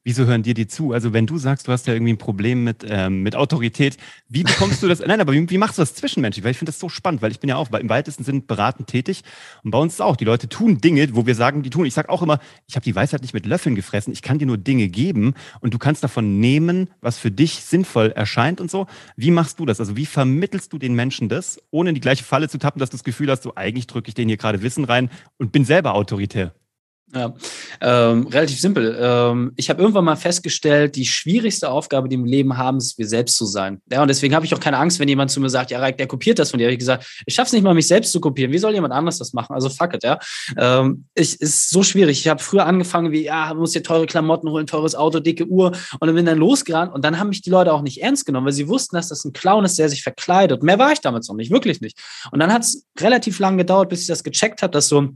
Wieso 0.07 0.28
hören 0.28 0.44
dir 0.44 0.54
die 0.54 0.68
zu? 0.68 0.92
Also 0.92 1.13
wenn 1.13 1.25
du 1.25 1.40
sagst, 1.40 1.68
du 1.68 1.72
hast 1.72 1.88
ja 1.88 1.94
irgendwie 1.94 2.13
ein 2.13 2.19
Problem 2.19 2.63
mit, 2.63 2.86
ähm, 2.88 3.24
mit 3.24 3.36
Autorität, 3.36 3.98
wie 4.30 4.44
bekommst 4.44 4.84
du 4.84 4.88
das? 4.88 5.00
Nein, 5.06 5.19
aber 5.19 5.34
wie, 5.34 5.50
wie 5.50 5.57
machst 5.57 5.80
du 5.80 5.81
das 5.81 5.96
zwischenmenschlich? 5.96 6.44
Weil 6.44 6.52
ich 6.52 6.60
finde 6.60 6.72
das 6.72 6.80
so 6.80 6.90
spannend, 6.90 7.24
weil 7.24 7.31
ich 7.31 7.40
bin 7.40 7.50
ja 7.50 7.56
auch 7.56 7.72
im 7.72 7.90
weitesten 7.90 8.24
Sinne 8.24 8.42
beratend 8.42 8.88
tätig 8.88 9.24
und 9.63 9.72
bei 9.72 9.80
uns 9.80 9.94
ist 9.94 10.02
auch, 10.02 10.16
die 10.16 10.25
Leute 10.25 10.48
tun 10.48 10.80
Dinge, 10.80 11.07
wo 11.16 11.25
wir 11.25 11.34
sagen, 11.34 11.63
die 11.63 11.72
tun. 11.72 11.88
Ich 11.88 11.96
sage 11.96 12.10
auch 12.10 12.22
immer, 12.22 12.38
ich 12.68 12.75
habe 12.75 12.84
die 12.84 12.96
Weisheit 12.96 13.24
nicht 13.24 13.34
mit 13.34 13.48
Löffeln 13.48 13.74
gefressen, 13.74 14.13
ich 14.13 14.22
kann 14.22 14.38
dir 14.38 14.46
nur 14.46 14.60
Dinge 14.60 14.90
geben 14.90 15.34
und 15.60 15.74
du 15.74 15.80
kannst 15.80 16.04
davon 16.04 16.40
nehmen, 16.40 16.92
was 17.02 17.18
für 17.18 17.31
dich 17.31 17.63
sinnvoll 17.63 18.12
erscheint 18.12 18.62
und 18.62 18.69
so. 18.69 18.86
Wie 19.16 19.31
machst 19.31 19.60
du 19.60 19.66
das? 19.66 19.80
Also 19.80 19.98
wie 19.98 20.06
vermittelst 20.06 20.72
du 20.72 20.78
den 20.78 20.94
Menschen 20.94 21.30
das, 21.30 21.60
ohne 21.72 21.90
in 21.90 21.96
die 21.96 22.02
gleiche 22.02 22.24
Falle 22.24 22.48
zu 22.48 22.60
tappen, 22.60 22.80
dass 22.80 22.92
du 22.92 22.98
das 22.98 23.06
Gefühl 23.06 23.31
hast, 23.31 23.42
so 23.42 23.56
eigentlich 23.56 23.88
drücke 23.88 24.10
ich 24.10 24.13
denen 24.13 24.30
hier 24.30 24.38
gerade 24.38 24.62
Wissen 24.62 24.84
rein 24.84 25.10
und 25.40 25.52
bin 25.52 25.66
selber 25.66 25.96
autoritär? 25.96 26.54
Ja, 27.15 27.33
ähm, 27.79 28.27
relativ 28.27 28.59
simpel. 28.59 28.97
Ähm, 29.00 29.53
ich 29.56 29.69
habe 29.69 29.81
irgendwann 29.81 30.03
mal 30.03 30.17
festgestellt, 30.17 30.97
die 30.97 31.06
schwierigste 31.06 31.69
Aufgabe, 31.69 32.09
die 32.09 32.17
wir 32.17 32.23
im 32.23 32.25
Leben 32.25 32.57
haben, 32.57 32.77
ist, 32.77 32.97
wir 32.97 33.07
selbst 33.07 33.38
zu 33.38 33.45
sein. 33.45 33.81
Ja, 33.89 34.01
und 34.01 34.09
deswegen 34.09 34.35
habe 34.35 34.45
ich 34.45 34.53
auch 34.53 34.59
keine 34.59 34.77
Angst, 34.77 35.00
wenn 35.00 35.07
jemand 35.07 35.31
zu 35.31 35.39
mir 35.39 35.50
sagt, 35.50 35.71
ja, 35.71 35.79
Raik, 35.79 35.97
der 35.97 36.07
kopiert 36.07 36.39
das 36.39 36.51
von 36.51 36.57
dir. 36.57 36.65
Habe 36.65 36.73
ich 36.73 36.79
gesagt, 36.79 37.06
ich 37.25 37.33
schaffe 37.33 37.47
es 37.47 37.53
nicht 37.53 37.63
mal, 37.63 37.73
mich 37.73 37.88
selbst 37.88 38.12
zu 38.12 38.19
kopieren. 38.19 38.51
Wie 38.51 38.57
soll 38.57 38.73
jemand 38.73 38.94
anders 38.94 39.17
das 39.17 39.31
machen? 39.31 39.53
Also 39.53 39.69
fuck 39.69 39.94
it, 39.94 40.03
ja. 40.03 40.19
Ähm, 40.57 41.06
ich, 41.13 41.39
ist 41.39 41.69
so 41.69 41.83
schwierig. 41.83 42.19
Ich 42.19 42.27
habe 42.27 42.44
früher 42.44 42.65
angefangen 42.65 43.13
wie, 43.13 43.23
ja, 43.23 43.53
muss 43.53 43.71
dir 43.71 43.81
teure 43.81 44.07
Klamotten 44.07 44.50
holen, 44.50 44.68
teures 44.68 44.94
Auto, 44.94 45.21
dicke 45.21 45.45
Uhr 45.45 45.71
und 46.00 46.07
dann 46.07 46.15
bin 46.15 46.25
dann 46.25 46.38
losgerannt 46.38 46.94
und 46.94 47.06
dann 47.06 47.18
haben 47.18 47.29
mich 47.29 47.41
die 47.41 47.50
Leute 47.50 47.71
auch 47.71 47.81
nicht 47.81 48.01
ernst 48.01 48.25
genommen, 48.25 48.47
weil 48.47 48.53
sie 48.53 48.68
wussten, 48.68 48.97
dass 48.97 49.07
das 49.07 49.23
ein 49.23 49.31
Clown 49.31 49.63
ist, 49.63 49.79
der 49.79 49.88
sich 49.88 50.03
verkleidet. 50.03 50.63
Mehr 50.63 50.79
war 50.79 50.91
ich 50.91 51.00
damals 51.00 51.29
noch 51.29 51.35
nicht, 51.35 51.50
wirklich 51.50 51.79
nicht. 51.79 51.97
Und 52.31 52.39
dann 52.39 52.51
hat 52.51 52.63
es 52.63 52.85
relativ 53.00 53.39
lange 53.39 53.57
gedauert, 53.57 53.88
bis 53.88 54.01
ich 54.01 54.07
das 54.07 54.23
gecheckt 54.23 54.61
habe, 54.61 54.71
dass 54.71 54.89
so 54.89 55.09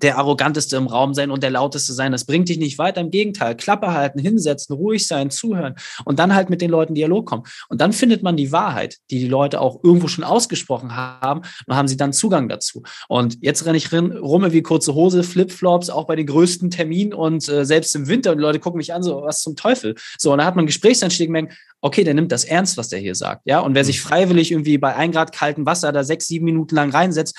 der 0.00 0.18
arroganteste 0.18 0.76
im 0.76 0.86
Raum 0.86 1.14
sein 1.14 1.30
und 1.30 1.42
der 1.42 1.50
lauteste 1.50 1.92
sein. 1.92 2.12
Das 2.12 2.24
bringt 2.24 2.48
dich 2.48 2.58
nicht 2.58 2.78
weiter. 2.78 3.00
Im 3.00 3.10
Gegenteil, 3.10 3.56
Klappe 3.56 3.92
halten, 3.92 4.18
hinsetzen, 4.18 4.74
ruhig 4.74 5.06
sein, 5.06 5.30
zuhören 5.30 5.74
und 6.04 6.18
dann 6.18 6.34
halt 6.34 6.50
mit 6.50 6.62
den 6.62 6.70
Leuten 6.70 6.94
Dialog 6.94 7.26
kommen. 7.26 7.44
Und 7.68 7.80
dann 7.80 7.92
findet 7.92 8.22
man 8.22 8.36
die 8.36 8.52
Wahrheit, 8.52 8.98
die 9.10 9.18
die 9.18 9.28
Leute 9.28 9.60
auch 9.60 9.82
irgendwo 9.84 10.08
schon 10.08 10.24
ausgesprochen 10.24 10.96
haben 10.96 11.42
und 11.66 11.76
haben 11.76 11.88
sie 11.88 11.96
dann 11.96 12.12
Zugang 12.12 12.48
dazu. 12.48 12.82
Und 13.08 13.38
jetzt 13.42 13.66
renne 13.66 13.78
ich 13.78 13.92
rum 13.92 14.50
wie 14.52 14.62
kurze 14.62 14.94
Hose, 14.94 15.22
Flipflops, 15.22 15.90
auch 15.90 16.06
bei 16.06 16.16
den 16.16 16.26
größten 16.26 16.70
Terminen 16.70 17.12
und 17.12 17.48
äh, 17.48 17.64
selbst 17.64 17.94
im 17.94 18.08
Winter 18.08 18.32
und 18.32 18.38
die 18.38 18.42
Leute 18.42 18.60
gucken 18.60 18.78
mich 18.78 18.94
an, 18.94 19.02
so 19.02 19.22
was 19.22 19.40
zum 19.40 19.56
Teufel. 19.56 19.94
So, 20.18 20.32
und 20.32 20.38
da 20.38 20.44
hat 20.44 20.56
man 20.56 20.66
Gesprächsanstieg 20.66 21.28
gemerkt, 21.28 21.54
okay, 21.80 22.04
der 22.04 22.14
nimmt 22.14 22.32
das 22.32 22.44
ernst, 22.44 22.76
was 22.76 22.88
der 22.88 23.00
hier 23.00 23.14
sagt. 23.14 23.42
Ja, 23.44 23.60
und 23.60 23.74
wer 23.74 23.84
sich 23.84 24.02
mhm. 24.02 24.08
freiwillig 24.08 24.52
irgendwie 24.52 24.78
bei 24.78 24.94
ein 24.94 25.12
Grad 25.12 25.32
kaltem 25.32 25.66
Wasser 25.66 25.92
da 25.92 26.04
sechs, 26.04 26.26
sieben 26.26 26.44
Minuten 26.44 26.74
lang 26.74 26.90
reinsetzt, 26.90 27.36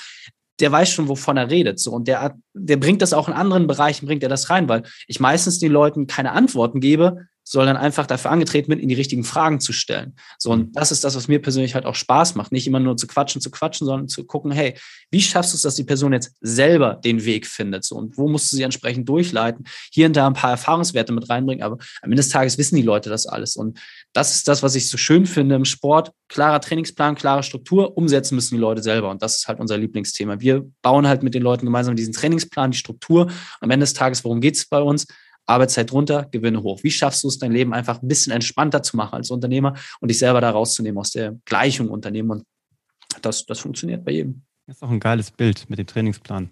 der 0.60 0.70
weiß 0.70 0.90
schon, 0.90 1.08
wovon 1.08 1.36
er 1.36 1.50
redet. 1.50 1.80
So, 1.80 1.92
und 1.92 2.08
der, 2.08 2.36
der 2.52 2.76
bringt 2.76 3.02
das 3.02 3.12
auch 3.12 3.28
in 3.28 3.34
anderen 3.34 3.66
Bereichen, 3.66 4.06
bringt 4.06 4.22
er 4.22 4.28
das 4.28 4.50
rein, 4.50 4.68
weil 4.68 4.82
ich 5.06 5.20
meistens 5.20 5.58
den 5.58 5.72
Leuten 5.72 6.06
keine 6.06 6.32
Antworten 6.32 6.80
gebe, 6.80 7.26
sondern 7.44 7.76
einfach 7.76 8.06
dafür 8.06 8.30
angetreten 8.30 8.70
bin, 8.70 8.78
ihnen 8.78 8.88
die 8.88 8.94
richtigen 8.94 9.22
Fragen 9.22 9.60
zu 9.60 9.72
stellen. 9.72 10.16
So, 10.38 10.50
und 10.50 10.68
mhm. 10.68 10.72
das 10.72 10.90
ist 10.90 11.04
das, 11.04 11.14
was 11.14 11.28
mir 11.28 11.40
persönlich 11.40 11.74
halt 11.74 11.84
auch 11.84 11.94
Spaß 11.94 12.34
macht. 12.34 12.52
Nicht 12.52 12.66
immer 12.66 12.80
nur 12.80 12.96
zu 12.96 13.06
quatschen, 13.06 13.40
zu 13.40 13.50
quatschen, 13.50 13.86
sondern 13.86 14.08
zu 14.08 14.24
gucken, 14.24 14.50
hey, 14.50 14.74
wie 15.10 15.20
schaffst 15.20 15.52
du 15.52 15.56
es, 15.56 15.62
dass 15.62 15.74
die 15.74 15.84
Person 15.84 16.12
jetzt 16.14 16.34
selber 16.40 16.94
den 16.94 17.24
Weg 17.24 17.46
findet? 17.46 17.84
So, 17.84 17.96
und 17.96 18.16
wo 18.16 18.28
musst 18.28 18.50
du 18.50 18.56
sie 18.56 18.62
entsprechend 18.62 19.08
durchleiten? 19.08 19.66
Hier 19.92 20.06
und 20.06 20.16
da 20.16 20.26
ein 20.26 20.32
paar 20.32 20.50
Erfahrungswerte 20.50 21.12
mit 21.12 21.28
reinbringen, 21.28 21.62
aber 21.62 21.76
am 22.02 22.10
Ende 22.10 22.16
des 22.16 22.30
Tages 22.30 22.56
wissen 22.56 22.76
die 22.76 22.82
Leute 22.82 23.10
das 23.10 23.26
alles. 23.26 23.56
Und 23.56 23.78
das 24.14 24.34
ist 24.34 24.48
das, 24.48 24.62
was 24.62 24.74
ich 24.74 24.88
so 24.88 24.96
schön 24.96 25.26
finde 25.26 25.54
im 25.54 25.66
Sport. 25.66 26.12
Klarer 26.28 26.60
Trainingsplan, 26.60 27.14
klare 27.14 27.42
Struktur, 27.42 27.96
umsetzen 27.96 28.34
müssen 28.34 28.54
die 28.54 28.60
Leute 28.60 28.82
selber. 28.82 29.10
Und 29.10 29.22
das 29.22 29.36
ist 29.36 29.48
halt 29.48 29.60
unser 29.60 29.76
Lieblingsthema. 29.76 30.40
Wir 30.40 30.64
bauen 30.82 31.06
halt 31.06 31.22
mit 31.22 31.34
den 31.34 31.42
Leuten 31.42 31.66
gemeinsam 31.66 31.94
diesen 31.94 32.14
Trainingsplan, 32.14 32.70
die 32.70 32.78
Struktur. 32.78 33.30
Am 33.60 33.70
Ende 33.70 33.84
des 33.84 33.92
Tages, 33.92 34.24
worum 34.24 34.40
geht 34.40 34.56
es 34.56 34.66
bei 34.66 34.80
uns? 34.80 35.06
Arbeitszeit 35.46 35.92
runter, 35.92 36.26
Gewinne 36.30 36.62
hoch. 36.62 36.82
Wie 36.82 36.90
schaffst 36.90 37.24
du 37.24 37.28
es, 37.28 37.38
dein 37.38 37.52
Leben 37.52 37.74
einfach 37.74 38.02
ein 38.02 38.08
bisschen 38.08 38.32
entspannter 38.32 38.82
zu 38.82 38.96
machen 38.96 39.14
als 39.16 39.30
Unternehmer 39.30 39.74
und 40.00 40.10
dich 40.10 40.18
selber 40.18 40.40
da 40.40 40.50
rauszunehmen 40.50 40.98
aus 40.98 41.10
der 41.10 41.36
Gleichung 41.44 41.88
Unternehmen? 41.88 42.30
Und 42.30 42.44
das, 43.22 43.44
das 43.46 43.60
funktioniert 43.60 44.04
bei 44.04 44.12
jedem. 44.12 44.42
Das 44.66 44.76
ist 44.76 44.82
auch 44.82 44.90
ein 44.90 45.00
geiles 45.00 45.30
Bild 45.30 45.68
mit 45.68 45.78
dem 45.78 45.86
Trainingsplan. 45.86 46.50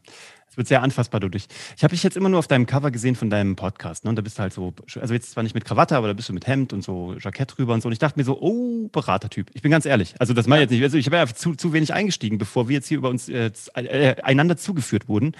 Es 0.52 0.58
wird 0.58 0.68
sehr 0.68 0.82
anfassbar 0.82 1.18
dadurch. 1.18 1.46
Ich 1.78 1.82
habe 1.82 1.92
dich 1.92 2.02
jetzt 2.02 2.14
immer 2.14 2.28
nur 2.28 2.38
auf 2.38 2.46
deinem 2.46 2.66
Cover 2.66 2.90
gesehen 2.90 3.14
von 3.14 3.30
deinem 3.30 3.56
Podcast. 3.56 4.04
Ne? 4.04 4.10
Und 4.10 4.16
da 4.16 4.22
bist 4.22 4.36
du 4.36 4.42
halt 4.42 4.52
so, 4.52 4.74
also 5.00 5.14
jetzt 5.14 5.30
zwar 5.30 5.42
nicht 5.42 5.54
mit 5.54 5.64
Krawatte, 5.64 5.96
aber 5.96 6.08
da 6.08 6.12
bist 6.12 6.28
du 6.28 6.34
mit 6.34 6.46
Hemd 6.46 6.74
und 6.74 6.84
so 6.84 7.16
Jackett 7.18 7.56
drüber 7.56 7.72
und 7.72 7.80
so. 7.80 7.86
Und 7.86 7.94
ich 7.94 7.98
dachte 7.98 8.18
mir 8.18 8.24
so, 8.24 8.38
oh, 8.38 8.86
Beratertyp. 8.88 9.48
Ich 9.54 9.62
bin 9.62 9.70
ganz 9.70 9.86
ehrlich. 9.86 10.14
Also 10.18 10.34
das 10.34 10.46
mache 10.46 10.58
ich 10.58 10.62
jetzt 10.64 10.72
nicht. 10.72 10.82
Also 10.82 10.98
ich 10.98 11.10
wäre 11.10 11.26
zu, 11.34 11.54
zu 11.54 11.72
wenig 11.72 11.94
eingestiegen, 11.94 12.36
bevor 12.36 12.68
wir 12.68 12.74
jetzt 12.74 12.86
hier 12.86 12.98
über 12.98 13.08
uns 13.08 13.30
äh, 13.30 13.50
äh, 13.76 14.20
einander 14.20 14.58
zugeführt 14.58 15.08
wurden. 15.08 15.32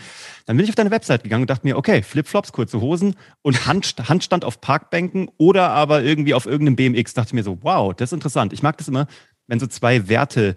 Dann 0.47 0.57
bin 0.57 0.65
ich 0.65 0.71
auf 0.71 0.77
deine 0.77 0.91
Website 0.91 1.25
gegangen 1.25 1.43
und 1.43 1.51
dachte 1.51 1.67
mir, 1.67 1.77
okay, 1.77 2.03
Flipflops, 2.03 2.53
kurze 2.53 2.81
Hosen 2.81 3.15
und 3.43 3.67
Hand, 3.67 3.95
Handstand 4.09 4.47
auf 4.47 4.63
Parkbänken 4.63 5.29
oder 5.37 5.73
aber 5.73 6.03
irgendwie 6.03 6.33
auf 6.33 6.47
irgendeinem 6.47 6.77
BMX. 6.77 7.13
Dachte 7.13 7.35
mir 7.35 7.43
so, 7.43 7.59
wow, 7.61 7.93
das 7.95 8.09
ist 8.09 8.15
interessant. 8.15 8.55
Ich 8.55 8.63
mag 8.63 8.79
das 8.79 8.89
immer, 8.89 9.07
wenn 9.47 9.61
so 9.61 9.67
zwei 9.67 10.09
Werte 10.09 10.57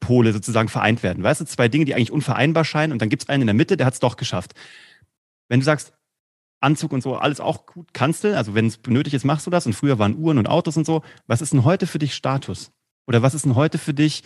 Pole 0.00 0.32
sozusagen 0.32 0.68
vereint 0.68 1.02
werden. 1.02 1.22
Weißt 1.22 1.40
du, 1.40 1.44
zwei 1.44 1.68
Dinge, 1.68 1.84
die 1.84 1.94
eigentlich 1.94 2.12
unvereinbar 2.12 2.64
scheinen 2.64 2.92
und 2.92 3.02
dann 3.02 3.08
gibt 3.08 3.22
es 3.22 3.28
einen 3.28 3.42
in 3.42 3.46
der 3.46 3.54
Mitte, 3.54 3.76
der 3.76 3.86
hat 3.86 3.94
es 3.94 4.00
doch 4.00 4.16
geschafft. 4.16 4.52
Wenn 5.48 5.60
du 5.60 5.64
sagst, 5.64 5.92
Anzug 6.60 6.92
und 6.92 7.02
so, 7.02 7.16
alles 7.16 7.40
auch 7.40 7.66
gut, 7.66 7.88
kannst 7.92 8.24
du, 8.24 8.36
also 8.36 8.54
wenn 8.54 8.66
es 8.66 8.78
nötig 8.86 9.14
ist, 9.14 9.24
machst 9.24 9.46
du 9.46 9.50
das 9.50 9.66
und 9.66 9.72
früher 9.72 9.98
waren 9.98 10.16
Uhren 10.16 10.38
und 10.38 10.46
Autos 10.46 10.76
und 10.76 10.86
so. 10.86 11.02
Was 11.26 11.40
ist 11.40 11.52
denn 11.52 11.64
heute 11.64 11.86
für 11.86 11.98
dich 11.98 12.14
Status? 12.14 12.70
Oder 13.06 13.22
was 13.22 13.34
ist 13.34 13.44
denn 13.44 13.54
heute 13.54 13.78
für 13.78 13.94
dich, 13.94 14.22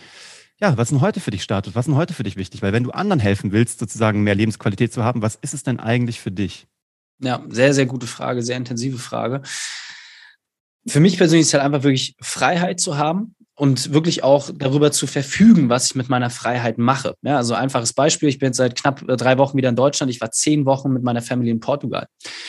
ja, 0.59 0.77
was 0.77 0.87
ist 0.87 0.91
denn 0.91 1.01
heute 1.01 1.19
für 1.19 1.31
dich 1.31 1.43
Status? 1.43 1.75
Was 1.75 1.85
ist 1.85 1.91
denn 1.91 1.97
heute 1.97 2.13
für 2.13 2.23
dich 2.23 2.35
wichtig? 2.35 2.61
Weil 2.61 2.73
wenn 2.73 2.83
du 2.83 2.91
anderen 2.91 3.19
helfen 3.19 3.51
willst, 3.51 3.79
sozusagen 3.79 4.23
mehr 4.23 4.35
Lebensqualität 4.35 4.91
zu 4.91 5.03
haben, 5.03 5.21
was 5.21 5.35
ist 5.35 5.53
es 5.53 5.63
denn 5.63 5.79
eigentlich 5.79 6.19
für 6.19 6.31
dich? 6.31 6.67
Ja, 7.19 7.43
sehr, 7.49 7.73
sehr 7.73 7.85
gute 7.85 8.07
Frage, 8.07 8.43
sehr 8.43 8.57
intensive 8.57 8.97
Frage. 8.97 9.41
Für 10.85 10.99
mich 10.99 11.17
persönlich 11.17 11.47
ist 11.47 11.53
halt 11.53 11.63
einfach 11.63 11.83
wirklich 11.83 12.15
Freiheit 12.19 12.79
zu 12.79 12.97
haben 12.97 13.35
und 13.55 13.93
wirklich 13.93 14.23
auch 14.23 14.49
darüber 14.53 14.91
zu 14.91 15.07
verfügen, 15.07 15.69
was 15.69 15.85
ich 15.85 15.95
mit 15.95 16.09
meiner 16.09 16.29
Freiheit 16.29 16.77
mache. 16.77 17.15
Ja, 17.21 17.37
also 17.37 17.53
einfaches 17.53 17.93
Beispiel, 17.93 18.27
ich 18.27 18.37
bin 18.37 18.53
seit 18.53 18.75
knapp 18.75 19.07
äh, 19.07 19.15
drei 19.15 19.37
Wochen 19.37 19.57
wieder 19.57 19.69
in 19.69 19.75
Deutschland. 19.75 20.11
Ich 20.11 20.19
war 20.19 20.31
zehn 20.31 20.65
Wochen 20.65 20.91
mit 20.91 21.03
meiner 21.03 21.21
Family 21.21 21.49
in 21.49 21.59
Portugal. 21.59 22.07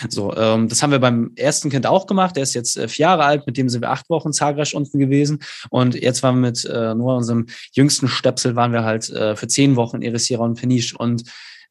So, 0.08 0.34
ähm, 0.36 0.68
das 0.68 0.82
haben 0.82 0.90
wir 0.90 0.98
beim 0.98 1.32
ersten 1.36 1.70
Kind 1.70 1.86
auch 1.86 2.06
gemacht. 2.06 2.36
Der 2.36 2.42
ist 2.42 2.54
jetzt 2.54 2.78
vier 2.78 3.04
Jahre 3.04 3.24
alt, 3.24 3.46
mit 3.46 3.56
dem 3.56 3.68
sind 3.68 3.82
wir 3.82 3.90
acht 3.90 4.10
Wochen 4.10 4.32
Zagreb 4.32 4.66
unten 4.74 4.98
gewesen. 4.98 5.40
Und 5.70 5.94
jetzt 5.94 6.22
waren 6.22 6.36
wir 6.36 6.48
mit 6.48 6.64
äh, 6.64 6.94
nur 6.94 7.16
unserem 7.16 7.46
jüngsten 7.72 8.08
Stöpsel, 8.08 8.56
waren 8.56 8.72
wir 8.72 8.84
halt 8.84 9.08
äh, 9.10 9.36
für 9.36 9.46
zehn 9.46 9.76
Wochen 9.76 9.96
in 9.96 10.02
Erisira 10.02 10.42
und 10.42 10.58
Peniche. 10.58 10.96
Und 10.98 11.22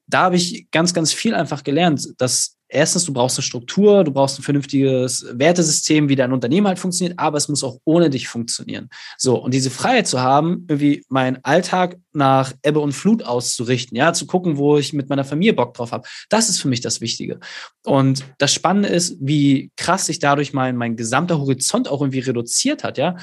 da 0.08 0.24
habe 0.24 0.36
ich 0.36 0.68
ganz, 0.72 0.94
ganz 0.94 1.12
viel 1.12 1.34
einfach 1.34 1.64
gelernt, 1.64 2.08
dass 2.18 2.56
erstens, 2.68 3.06
du 3.06 3.14
brauchst 3.14 3.38
eine 3.38 3.44
Struktur, 3.44 4.04
du 4.04 4.12
brauchst 4.12 4.40
ein 4.40 4.44
vernünftiges 4.44 5.26
Wertesystem, 5.32 6.10
wie 6.10 6.16
dein 6.16 6.34
Unternehmen 6.34 6.68
halt 6.68 6.80
funktioniert, 6.80 7.20
aber 7.20 7.38
es 7.38 7.48
muss 7.48 7.64
auch 7.64 7.80
ohne 7.86 8.10
dich 8.10 8.28
funktionieren. 8.28 8.90
So, 9.18 9.38
und 9.38 9.54
diese 9.54 9.70
Freiheit 9.70 10.08
zu 10.08 10.22
haben, 10.22 10.66
irgendwie 10.68 11.04
meinen 11.10 11.44
Alltag 11.44 11.98
nach 12.14 12.54
Ebbe 12.64 12.80
und 12.80 12.94
Flut 12.94 13.24
auszurichten, 13.24 13.98
ja, 13.98 14.14
zu 14.14 14.26
gucken, 14.26 14.58
wo 14.58 14.78
ich 14.78 14.94
mit 14.94 15.10
meiner 15.10 15.26
Familie 15.26 15.54
Bock 15.54 15.74
drauf 15.74 15.92
habe, 15.92 16.08
das 16.30 16.50
ist 16.50 16.60
für 16.60 16.68
mich 16.68 16.82
das 16.82 17.02
Wichtige. 17.02 17.40
Und 17.84 18.26
das 18.38 18.54
Spannende 18.54 18.90
ist, 18.90 19.18
wie 19.20 19.72
krass 19.76 20.06
sich 20.06 20.20
dadurch 20.20 20.54
mein, 20.54 20.76
mein 20.76 20.96
gesamter 20.96 21.40
Horizont 21.40 21.88
auch 21.88 22.02
irgendwie 22.02 22.20
reduziert 22.20 22.84
hat, 22.84 22.98
ja 22.98 23.16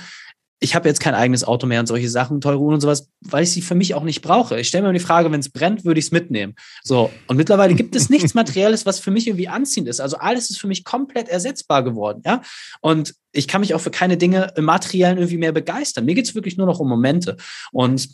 ich 0.62 0.76
habe 0.76 0.88
jetzt 0.88 1.00
kein 1.00 1.14
eigenes 1.14 1.42
Auto 1.42 1.66
mehr 1.66 1.80
und 1.80 1.86
solche 1.86 2.08
Sachen, 2.08 2.40
teure 2.40 2.60
Uhren 2.60 2.74
und 2.74 2.80
sowas, 2.80 3.08
weil 3.20 3.42
ich 3.42 3.50
sie 3.50 3.62
für 3.62 3.74
mich 3.74 3.94
auch 3.94 4.04
nicht 4.04 4.22
brauche. 4.22 4.60
Ich 4.60 4.68
stelle 4.68 4.86
mir 4.86 4.92
die 4.92 5.00
Frage, 5.00 5.30
wenn 5.32 5.40
es 5.40 5.50
brennt, 5.50 5.84
würde 5.84 5.98
ich 5.98 6.06
es 6.06 6.12
mitnehmen. 6.12 6.54
So, 6.84 7.10
und 7.26 7.36
mittlerweile 7.36 7.74
gibt 7.74 7.96
es 7.96 8.10
nichts 8.10 8.34
Materielles, 8.34 8.86
was 8.86 9.00
für 9.00 9.10
mich 9.10 9.26
irgendwie 9.26 9.48
anziehend 9.48 9.88
ist. 9.88 10.00
Also 10.00 10.18
alles 10.18 10.50
ist 10.50 10.60
für 10.60 10.68
mich 10.68 10.84
komplett 10.84 11.28
ersetzbar 11.28 11.82
geworden, 11.82 12.22
ja. 12.24 12.42
Und 12.80 13.14
ich 13.32 13.48
kann 13.48 13.60
mich 13.60 13.74
auch 13.74 13.80
für 13.80 13.90
keine 13.90 14.16
Dinge 14.16 14.52
im 14.56 14.64
Materiellen 14.64 15.18
irgendwie 15.18 15.38
mehr 15.38 15.52
begeistern. 15.52 16.04
Mir 16.04 16.14
geht 16.14 16.26
es 16.26 16.34
wirklich 16.36 16.56
nur 16.56 16.66
noch 16.66 16.78
um 16.78 16.88
Momente. 16.88 17.36
Und 17.72 18.08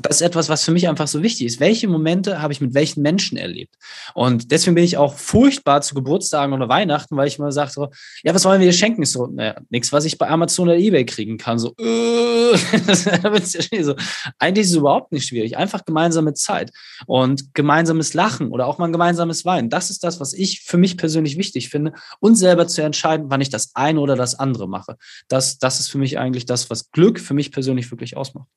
das 0.00 0.16
ist 0.16 0.22
etwas, 0.22 0.48
was 0.48 0.64
für 0.64 0.72
mich 0.72 0.88
einfach 0.88 1.06
so 1.06 1.22
wichtig 1.22 1.46
ist. 1.46 1.60
Welche 1.60 1.88
Momente 1.88 2.40
habe 2.40 2.52
ich 2.52 2.60
mit 2.60 2.74
welchen 2.74 3.02
Menschen 3.02 3.36
erlebt? 3.36 3.74
Und 4.14 4.50
deswegen 4.50 4.74
bin 4.74 4.84
ich 4.84 4.96
auch 4.96 5.14
furchtbar 5.14 5.82
zu 5.82 5.94
Geburtstagen 5.94 6.54
oder 6.54 6.68
Weihnachten, 6.68 7.16
weil 7.16 7.28
ich 7.28 7.38
immer 7.38 7.52
sage 7.52 7.70
so, 7.70 7.88
ja, 8.22 8.34
was 8.34 8.44
wollen 8.44 8.60
wir 8.60 8.66
dir 8.66 8.72
schenken? 8.72 9.04
So, 9.04 9.26
naja, 9.26 9.56
nichts, 9.70 9.92
was 9.92 10.04
ich 10.04 10.18
bei 10.18 10.28
Amazon 10.28 10.68
oder 10.68 10.78
Ebay 10.78 11.04
kriegen 11.04 11.38
kann. 11.38 11.58
So, 11.58 11.74
äh, 11.78 12.56
so. 13.82 13.94
Eigentlich 14.38 14.64
ist 14.64 14.70
es 14.70 14.76
überhaupt 14.76 15.12
nicht 15.12 15.28
schwierig. 15.28 15.56
Einfach 15.56 15.84
gemeinsame 15.84 16.34
Zeit 16.34 16.72
und 17.06 17.54
gemeinsames 17.54 18.14
Lachen 18.14 18.50
oder 18.50 18.66
auch 18.66 18.78
mal 18.78 18.86
ein 18.86 18.92
gemeinsames 18.92 19.44
Weinen. 19.44 19.70
Das 19.70 19.90
ist 19.90 20.02
das, 20.02 20.20
was 20.20 20.32
ich 20.32 20.62
für 20.62 20.78
mich 20.78 20.96
persönlich 20.96 21.36
wichtig 21.36 21.68
finde 21.68 21.92
und 22.20 22.36
selber 22.36 22.66
zu 22.66 22.82
entscheiden, 22.82 23.26
wann 23.28 23.40
ich 23.40 23.50
das 23.50 23.74
eine 23.74 24.00
oder 24.00 24.16
das 24.16 24.38
andere 24.38 24.68
mache. 24.68 24.96
Das, 25.28 25.58
das 25.58 25.80
ist 25.80 25.90
für 25.90 25.98
mich 25.98 26.18
eigentlich 26.18 26.46
das, 26.46 26.70
was 26.70 26.90
Glück 26.90 27.20
für 27.20 27.34
mich 27.34 27.52
persönlich 27.52 27.90
wirklich 27.90 28.16
ausmacht. 28.16 28.48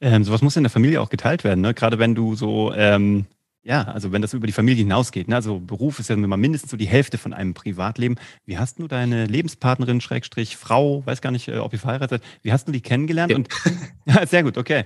Ähm, 0.00 0.24
sowas 0.24 0.42
muss 0.42 0.56
in 0.56 0.62
der 0.62 0.70
Familie 0.70 1.00
auch 1.00 1.08
geteilt 1.08 1.44
werden, 1.44 1.60
ne? 1.60 1.72
Gerade 1.74 1.98
wenn 1.98 2.14
du 2.14 2.34
so, 2.34 2.72
ähm, 2.74 3.26
ja, 3.66 3.82
also 3.82 4.12
wenn 4.12 4.22
das 4.22 4.32
über 4.32 4.46
die 4.46 4.52
Familie 4.52 4.84
hinausgeht. 4.84 5.26
Ne? 5.26 5.34
Also 5.34 5.58
Beruf 5.58 5.98
ist 5.98 6.08
ja 6.08 6.14
immer 6.14 6.36
mindestens 6.36 6.70
so 6.70 6.76
die 6.76 6.86
Hälfte 6.86 7.18
von 7.18 7.32
einem 7.32 7.52
Privatleben. 7.52 8.14
Wie 8.44 8.58
hast 8.58 8.78
du 8.78 8.86
deine 8.86 9.26
Lebenspartnerin, 9.26 10.00
Schrägstrich, 10.00 10.56
Frau, 10.56 11.04
weiß 11.04 11.20
gar 11.20 11.32
nicht, 11.32 11.48
äh, 11.48 11.58
ob 11.58 11.72
ihr 11.72 11.80
verheiratet 11.80 12.22
seid, 12.22 12.30
wie 12.42 12.52
hast 12.52 12.68
du 12.68 12.72
die 12.72 12.80
kennengelernt? 12.80 13.32
Ja. 13.32 13.36
Und, 13.36 13.48
ja, 14.06 14.24
sehr 14.24 14.44
gut, 14.44 14.56
okay. 14.56 14.84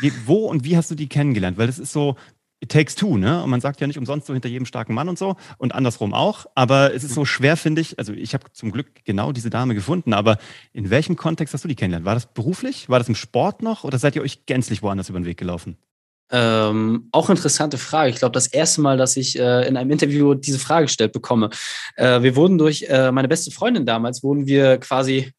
Wie, 0.00 0.12
wo 0.26 0.44
und 0.46 0.64
wie 0.64 0.76
hast 0.76 0.90
du 0.90 0.94
die 0.94 1.08
kennengelernt? 1.08 1.56
Weil 1.56 1.68
das 1.68 1.78
ist 1.78 1.92
so, 1.92 2.16
it 2.60 2.70
takes 2.70 2.94
two, 2.94 3.16
ne? 3.16 3.42
Und 3.42 3.50
man 3.50 3.60
sagt 3.60 3.80
ja 3.80 3.86
nicht 3.86 3.98
umsonst 3.98 4.26
so 4.26 4.32
hinter 4.32 4.48
jedem 4.48 4.66
starken 4.66 4.94
Mann 4.94 5.08
und 5.08 5.18
so 5.18 5.36
und 5.58 5.74
andersrum 5.74 6.12
auch. 6.12 6.46
Aber 6.54 6.94
es 6.94 7.04
ist 7.04 7.14
so 7.14 7.24
schwer, 7.24 7.56
finde 7.56 7.80
ich. 7.80 7.98
Also 7.98 8.12
ich 8.12 8.34
habe 8.34 8.44
zum 8.52 8.72
Glück 8.72 9.04
genau 9.04 9.32
diese 9.32 9.50
Dame 9.50 9.74
gefunden. 9.74 10.12
Aber 10.12 10.38
in 10.72 10.90
welchem 10.90 11.16
Kontext 11.16 11.54
hast 11.54 11.64
du 11.64 11.68
die 11.68 11.76
kennengelernt? 11.76 12.06
War 12.06 12.14
das 12.14 12.26
beruflich? 12.26 12.88
War 12.88 12.98
das 12.98 13.08
im 13.08 13.14
Sport 13.14 13.62
noch? 13.62 13.84
Oder 13.84 13.98
seid 13.98 14.16
ihr 14.16 14.22
euch 14.22 14.46
gänzlich 14.46 14.82
woanders 14.82 15.08
über 15.08 15.20
den 15.20 15.26
Weg 15.26 15.38
gelaufen? 15.38 15.76
Ähm, 16.30 17.08
auch 17.12 17.30
interessante 17.30 17.78
Frage. 17.78 18.10
Ich 18.10 18.16
glaube, 18.16 18.32
das 18.32 18.48
erste 18.48 18.82
Mal, 18.82 18.98
dass 18.98 19.16
ich 19.16 19.38
äh, 19.38 19.66
in 19.66 19.76
einem 19.76 19.90
Interview 19.90 20.34
diese 20.34 20.58
Frage 20.58 20.86
gestellt 20.86 21.12
bekomme. 21.12 21.48
Äh, 21.96 22.22
wir 22.22 22.36
wurden 22.36 22.58
durch 22.58 22.82
äh, 22.82 23.10
meine 23.12 23.28
beste 23.28 23.50
Freundin 23.50 23.86
damals, 23.86 24.22
wurden 24.22 24.46
wir 24.46 24.78
quasi 24.78 25.32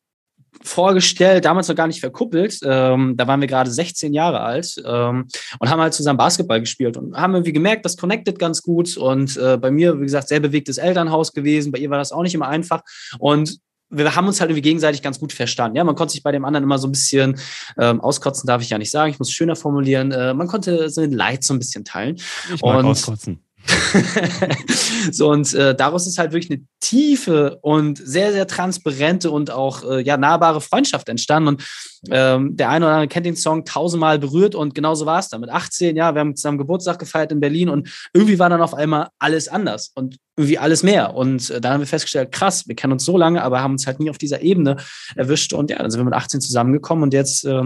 vorgestellt, 0.62 1.46
damals 1.46 1.68
noch 1.68 1.76
gar 1.76 1.88
nicht 1.88 2.00
verkuppelt. 2.00 2.60
Ähm, 2.64 3.16
da 3.16 3.28
waren 3.28 3.42
wir 3.42 3.48
gerade 3.48 3.72
16 3.72 4.14
Jahre 4.14 4.42
alt 4.42 4.76
ähm, 4.86 5.28
und 5.60 5.70
haben 5.70 5.82
halt 5.82 5.94
zusammen 5.94 6.18
Basketball 6.18 6.60
gespielt 6.60 6.98
und 6.98 7.16
haben 7.16 7.34
irgendwie 7.34 7.54
gemerkt, 7.54 7.86
das 7.86 7.98
connected 7.98 8.40
ganz 8.40 8.62
gut. 8.62 8.98
Und 8.98 9.38
äh, 9.38 9.58
bei 9.58 9.72
mir, 9.72 10.00
wie 10.00 10.04
gesagt, 10.04 10.28
sehr 10.28 10.40
bewegtes 10.40 10.78
Elternhaus 10.78 11.34
gewesen. 11.34 11.72
Bei 11.72 11.80
ihr 11.80 11.90
war 11.90 11.98
das 11.98 12.12
auch 12.12 12.24
nicht 12.24 12.36
immer 12.36 12.48
einfach. 12.48 12.82
Und 13.20 13.60
wir 13.90 14.16
haben 14.16 14.28
uns 14.28 14.40
halt 14.40 14.52
irgendwie 14.52 14.62
gegenseitig 14.62 15.02
ganz 15.02 15.20
gut 15.20 15.34
verstanden. 15.34 15.78
Ja, 15.78 15.84
man 15.84 15.96
konnte 15.96 16.12
sich 16.12 16.24
bei 16.24 16.32
dem 16.32 16.46
anderen 16.46 16.64
immer 16.64 16.78
so 16.78 16.88
ein 16.88 16.92
bisschen 16.92 17.40
ähm, 17.78 18.02
auskotzen, 18.02 18.46
darf 18.46 18.62
ich 18.62 18.70
ja 18.70 18.78
nicht 18.78 18.92
sagen. 18.92 19.12
Ich 19.12 19.20
muss 19.20 19.30
es 19.30 19.34
schöner 19.34 19.56
formulieren. 19.56 20.12
Äh, 20.12 20.34
man 20.34 20.48
konnte 20.48 20.90
so 20.90 21.02
ein 21.02 21.12
Leid 21.12 21.44
so 21.44 21.54
ein 21.54 21.60
bisschen 21.60 21.86
teilen. 21.86 22.18
Ich 22.54 22.62
mag 22.62 22.80
und 22.80 22.86
auskotzen. 22.86 23.40
so, 25.12 25.30
und 25.30 25.54
äh, 25.54 25.76
daraus 25.76 26.08
ist 26.08 26.18
halt 26.18 26.32
wirklich 26.32 26.52
eine 26.52 26.66
tiefe 26.80 27.58
und 27.62 27.98
sehr, 27.98 28.32
sehr 28.32 28.48
transparente 28.48 29.32
und 29.32 29.52
auch 29.52 29.84
äh, 29.84 30.02
ja, 30.02 30.18
nahbare 30.18 30.62
Freundschaft 30.62 31.10
entstanden. 31.10 31.50
Und 31.50 31.64
ähm, 32.10 32.56
der 32.56 32.70
eine 32.70 32.86
oder 32.86 32.96
andere 32.96 33.08
kennt 33.08 33.26
den 33.26 33.36
Song 33.36 33.66
tausendmal 33.66 34.20
berührt 34.20 34.56
und 34.56 34.74
genauso 34.76 35.06
war 35.06 35.20
es 35.20 35.30
dann. 35.30 35.42
Mit 35.42 35.50
18, 35.50 35.96
ja, 35.96 36.14
wir 36.14 36.20
haben 36.20 36.36
zusammen 36.36 36.58
Geburtstag 36.58 37.00
gefeiert 37.00 37.32
in 37.32 37.40
Berlin 37.40 37.70
und 37.70 37.90
irgendwie 38.14 38.40
war 38.40 38.50
dann 38.50 38.62
auf 38.62 38.74
einmal 38.74 39.10
alles 39.20 39.48
anders 39.48 39.92
und 39.96 40.18
irgendwie 40.38 40.58
alles 40.58 40.84
mehr. 40.84 41.14
Und 41.16 41.50
äh, 41.50 41.62
dann 41.62 41.74
haben 41.74 41.82
wir 41.82 41.88
festgestellt, 41.88 42.32
krass, 42.32 42.68
wir 42.68 42.76
kennen 42.76 42.94
uns 42.94 43.06
so 43.06 43.18
lange, 43.18 43.44
aber 43.44 43.62
haben 43.62 43.74
uns 43.74 43.88
halt 43.88 44.00
nie 44.00 44.10
auf 44.10 44.18
dieser 44.18 44.42
Ebene 44.42 44.78
erwischt. 45.16 45.54
Und 45.54 45.70
ja, 45.70 45.78
dann 45.78 45.92
sind 45.92 46.00
wir 46.00 46.06
mit 46.06 46.14
18 46.14 46.42
zusammengekommen 46.42 47.04
und 47.04 47.14
jetzt 47.14 47.46
äh, 47.46 47.64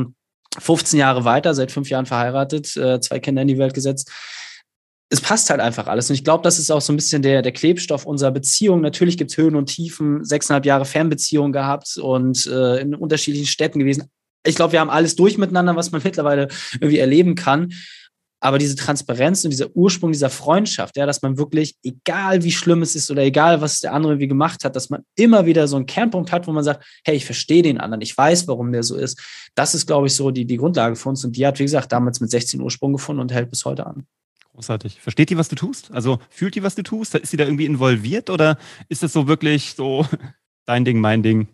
15 0.60 1.00
Jahre 1.00 1.26
weiter, 1.26 1.54
seit 1.54 1.72
fünf 1.72 1.90
Jahren 1.90 2.06
verheiratet, 2.06 2.76
äh, 2.78 3.00
zwei 3.00 3.20
Kinder 3.20 3.42
in 3.42 3.48
die 3.48 3.58
Welt 3.58 3.74
gesetzt 3.74 4.12
es 5.10 5.22
passt 5.22 5.50
halt 5.50 5.60
einfach 5.60 5.88
alles. 5.88 6.10
Und 6.10 6.16
ich 6.16 6.24
glaube, 6.24 6.44
das 6.44 6.58
ist 6.58 6.72
auch 6.72 6.82
so 6.82 6.92
ein 6.92 6.96
bisschen 6.96 7.22
der, 7.22 7.42
der 7.42 7.52
Klebstoff 7.52 8.06
unserer 8.06 8.32
Beziehung. 8.32 8.82
Natürlich 8.82 9.18
gibt 9.18 9.32
es 9.32 9.38
Höhen 9.38 9.56
und 9.56 9.68
Tiefen, 9.68 10.24
sechseinhalb 10.24 10.66
Jahre 10.66 10.86
Fernbeziehung 10.86 11.52
gehabt 11.52 11.98
und 11.98 12.48
äh, 12.48 12.82
in 12.82 12.96
unterschiedlichen 12.96 13.48
Städten 13.48 13.80
gewesen. 13.80 14.10
Ich 14.46 14.56
glaube, 14.56 14.74
wir 14.74 14.80
haben 14.80 14.90
alles 14.90 15.16
durch 15.16 15.38
miteinander, 15.38 15.76
was 15.76 15.92
man 15.92 16.02
mittlerweile 16.04 16.48
irgendwie 16.74 16.98
erleben 16.98 17.36
kann. 17.36 17.74
Aber 18.44 18.58
diese 18.58 18.76
Transparenz 18.76 19.46
und 19.46 19.52
dieser 19.52 19.74
Ursprung 19.74 20.12
dieser 20.12 20.30
Freundschaft, 20.30 20.98
ja, 20.98 21.06
dass 21.06 21.22
man 21.22 21.38
wirklich, 21.38 21.78
egal 21.82 22.44
wie 22.44 22.52
schlimm 22.52 22.82
es 22.82 22.94
ist 22.94 23.10
oder 23.10 23.22
egal, 23.22 23.62
was 23.62 23.80
der 23.80 23.94
andere 23.94 24.20
wie 24.20 24.28
gemacht 24.28 24.66
hat, 24.66 24.76
dass 24.76 24.90
man 24.90 25.04
immer 25.16 25.46
wieder 25.46 25.66
so 25.70 25.78
einen 25.78 25.86
Kernpunkt 25.86 26.34
hat, 26.34 26.46
wo 26.46 26.52
man 26.52 26.66
sagt, 26.66 26.84
hey, 27.06 27.16
ich 27.16 27.26
verstehe 27.26 27.62
den 27.62 27.80
anderen, 27.80 28.02
ich 28.02 28.18
weiß, 28.18 28.46
warum 28.50 28.74
der 28.74 28.84
so 28.84 28.98
ist. 28.98 29.18
Das 29.56 29.74
ist, 29.76 29.86
glaube 29.86 30.08
ich, 30.08 30.16
so 30.16 30.30
die, 30.30 30.46
die 30.46 30.58
Grundlage 30.58 30.98
für 30.98 31.08
uns. 31.08 31.24
Und 31.24 31.38
die 31.38 31.48
hat, 31.48 31.58
wie 31.60 31.64
gesagt, 31.64 31.94
damals 31.94 32.20
mit 32.20 32.32
16 32.32 32.60
Ursprung 32.60 32.92
gefunden 32.92 33.22
und 33.22 33.32
hält 33.32 33.50
bis 33.50 33.64
heute 33.64 33.86
an. 33.86 34.08
Großartig. 34.54 35.02
Versteht 35.02 35.30
die, 35.30 35.38
was 35.38 35.50
du 35.50 35.56
tust? 35.56 35.92
Also 35.92 36.20
fühlt 36.30 36.56
die, 36.56 36.64
was 36.64 36.76
du 36.76 36.84
tust? 36.84 37.16
Ist 37.16 37.32
sie 37.32 37.38
da 37.38 37.46
irgendwie 37.46 37.66
involviert 37.66 38.30
oder 38.30 38.58
ist 38.88 39.02
das 39.02 39.14
so 39.14 39.28
wirklich 39.28 39.74
so 39.76 40.06
dein 40.66 40.86
Ding, 40.86 41.00
mein 41.00 41.24
Ding? 41.24 41.48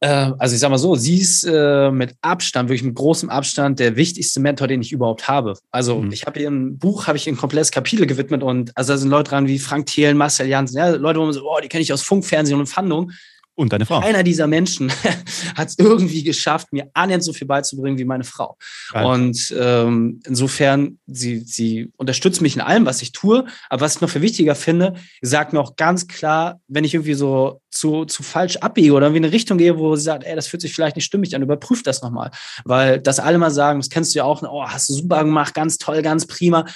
Äh, 0.00 0.32
also 0.38 0.54
ich 0.54 0.60
sag 0.60 0.70
mal 0.70 0.78
so, 0.78 0.94
sie 0.94 1.18
ist 1.18 1.44
äh, 1.44 1.90
mit 1.90 2.14
Abstand, 2.20 2.68
wirklich 2.68 2.84
mit 2.84 2.94
großem 2.94 3.28
Abstand, 3.28 3.80
der 3.80 3.96
wichtigste 3.96 4.40
Mentor, 4.40 4.68
den 4.68 4.82
ich 4.82 4.92
überhaupt 4.92 5.26
habe. 5.26 5.54
Also 5.70 5.98
mhm. 5.98 6.12
ich 6.12 6.26
habe 6.26 6.38
ihr 6.38 6.48
ein 6.48 6.78
Buch, 6.78 7.06
habe 7.06 7.16
ich 7.16 7.26
ein 7.26 7.36
komplettes 7.36 7.70
Kapitel 7.72 8.06
gewidmet 8.06 8.42
und 8.42 8.76
also 8.76 8.92
da 8.92 8.98
sind 8.98 9.08
Leute 9.08 9.30
dran 9.30 9.48
wie 9.48 9.58
Frank 9.58 9.86
Thelen, 9.86 10.16
Marcel 10.16 10.46
Janssen, 10.46 10.76
ja, 10.76 10.90
Leute, 10.90 11.18
wo 11.18 11.24
man 11.24 11.32
so, 11.32 11.48
oh, 11.48 11.58
die 11.62 11.68
kenne 11.68 11.82
ich 11.82 11.92
aus 11.92 12.02
Funk, 12.02 12.24
Fernsehen 12.24 12.60
und 12.60 12.66
Fandung. 12.66 13.10
Und 13.56 13.72
deine 13.72 13.86
Frau. 13.86 14.00
Keiner 14.00 14.22
dieser 14.22 14.46
Menschen 14.46 14.92
hat 15.56 15.68
es 15.68 15.78
irgendwie 15.78 16.22
geschafft, 16.22 16.72
mir 16.72 16.90
annähernd 16.92 17.24
so 17.24 17.32
viel 17.32 17.46
beizubringen 17.46 17.98
wie 17.98 18.04
meine 18.04 18.22
Frau. 18.24 18.58
Geil. 18.92 19.04
Und 19.06 19.54
ähm, 19.58 20.20
insofern, 20.26 20.98
sie, 21.06 21.40
sie 21.40 21.90
unterstützt 21.96 22.42
mich 22.42 22.54
in 22.54 22.60
allem, 22.60 22.84
was 22.84 23.00
ich 23.00 23.12
tue. 23.12 23.46
Aber 23.70 23.80
was 23.80 23.96
ich 23.96 24.00
noch 24.02 24.10
viel 24.10 24.20
wichtiger 24.20 24.54
finde, 24.54 24.92
sagt 25.22 25.54
mir 25.54 25.60
auch 25.60 25.74
ganz 25.76 26.06
klar, 26.06 26.60
wenn 26.68 26.84
ich 26.84 26.92
irgendwie 26.92 27.14
so 27.14 27.62
zu, 27.70 28.04
zu 28.04 28.22
falsch 28.22 28.58
abbiege 28.58 28.92
oder 28.92 29.08
in 29.08 29.16
eine 29.16 29.32
Richtung 29.32 29.56
gehe, 29.56 29.78
wo 29.78 29.96
sie 29.96 30.02
sagt, 30.02 30.24
ey, 30.24 30.36
das 30.36 30.48
fühlt 30.48 30.60
sich 30.60 30.74
vielleicht 30.74 30.96
nicht 30.96 31.06
stimmig 31.06 31.34
an, 31.34 31.42
überprüf 31.42 31.82
das 31.82 32.02
nochmal. 32.02 32.30
Weil 32.64 33.00
das 33.00 33.18
alle 33.18 33.38
mal 33.38 33.50
sagen, 33.50 33.80
das 33.80 33.88
kennst 33.88 34.14
du 34.14 34.18
ja 34.18 34.24
auch, 34.24 34.42
oh, 34.42 34.64
hast 34.66 34.90
du 34.90 34.92
super 34.92 35.24
gemacht, 35.24 35.54
ganz 35.54 35.78
toll, 35.78 36.02
ganz 36.02 36.26
prima 36.26 36.66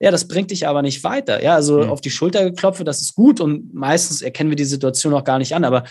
ja, 0.00 0.10
das 0.10 0.26
bringt 0.26 0.50
dich 0.50 0.66
aber 0.66 0.80
nicht 0.82 1.04
weiter. 1.04 1.42
Ja, 1.42 1.54
also 1.54 1.84
mhm. 1.84 1.90
auf 1.90 2.00
die 2.00 2.10
Schulter 2.10 2.42
geklopft, 2.44 2.86
das 2.86 3.02
ist 3.02 3.14
gut 3.14 3.40
und 3.40 3.74
meistens 3.74 4.22
erkennen 4.22 4.50
wir 4.50 4.56
die 4.56 4.64
Situation 4.64 5.12
auch 5.12 5.24
gar 5.24 5.38
nicht 5.38 5.54
an. 5.54 5.64
Aber 5.64 5.84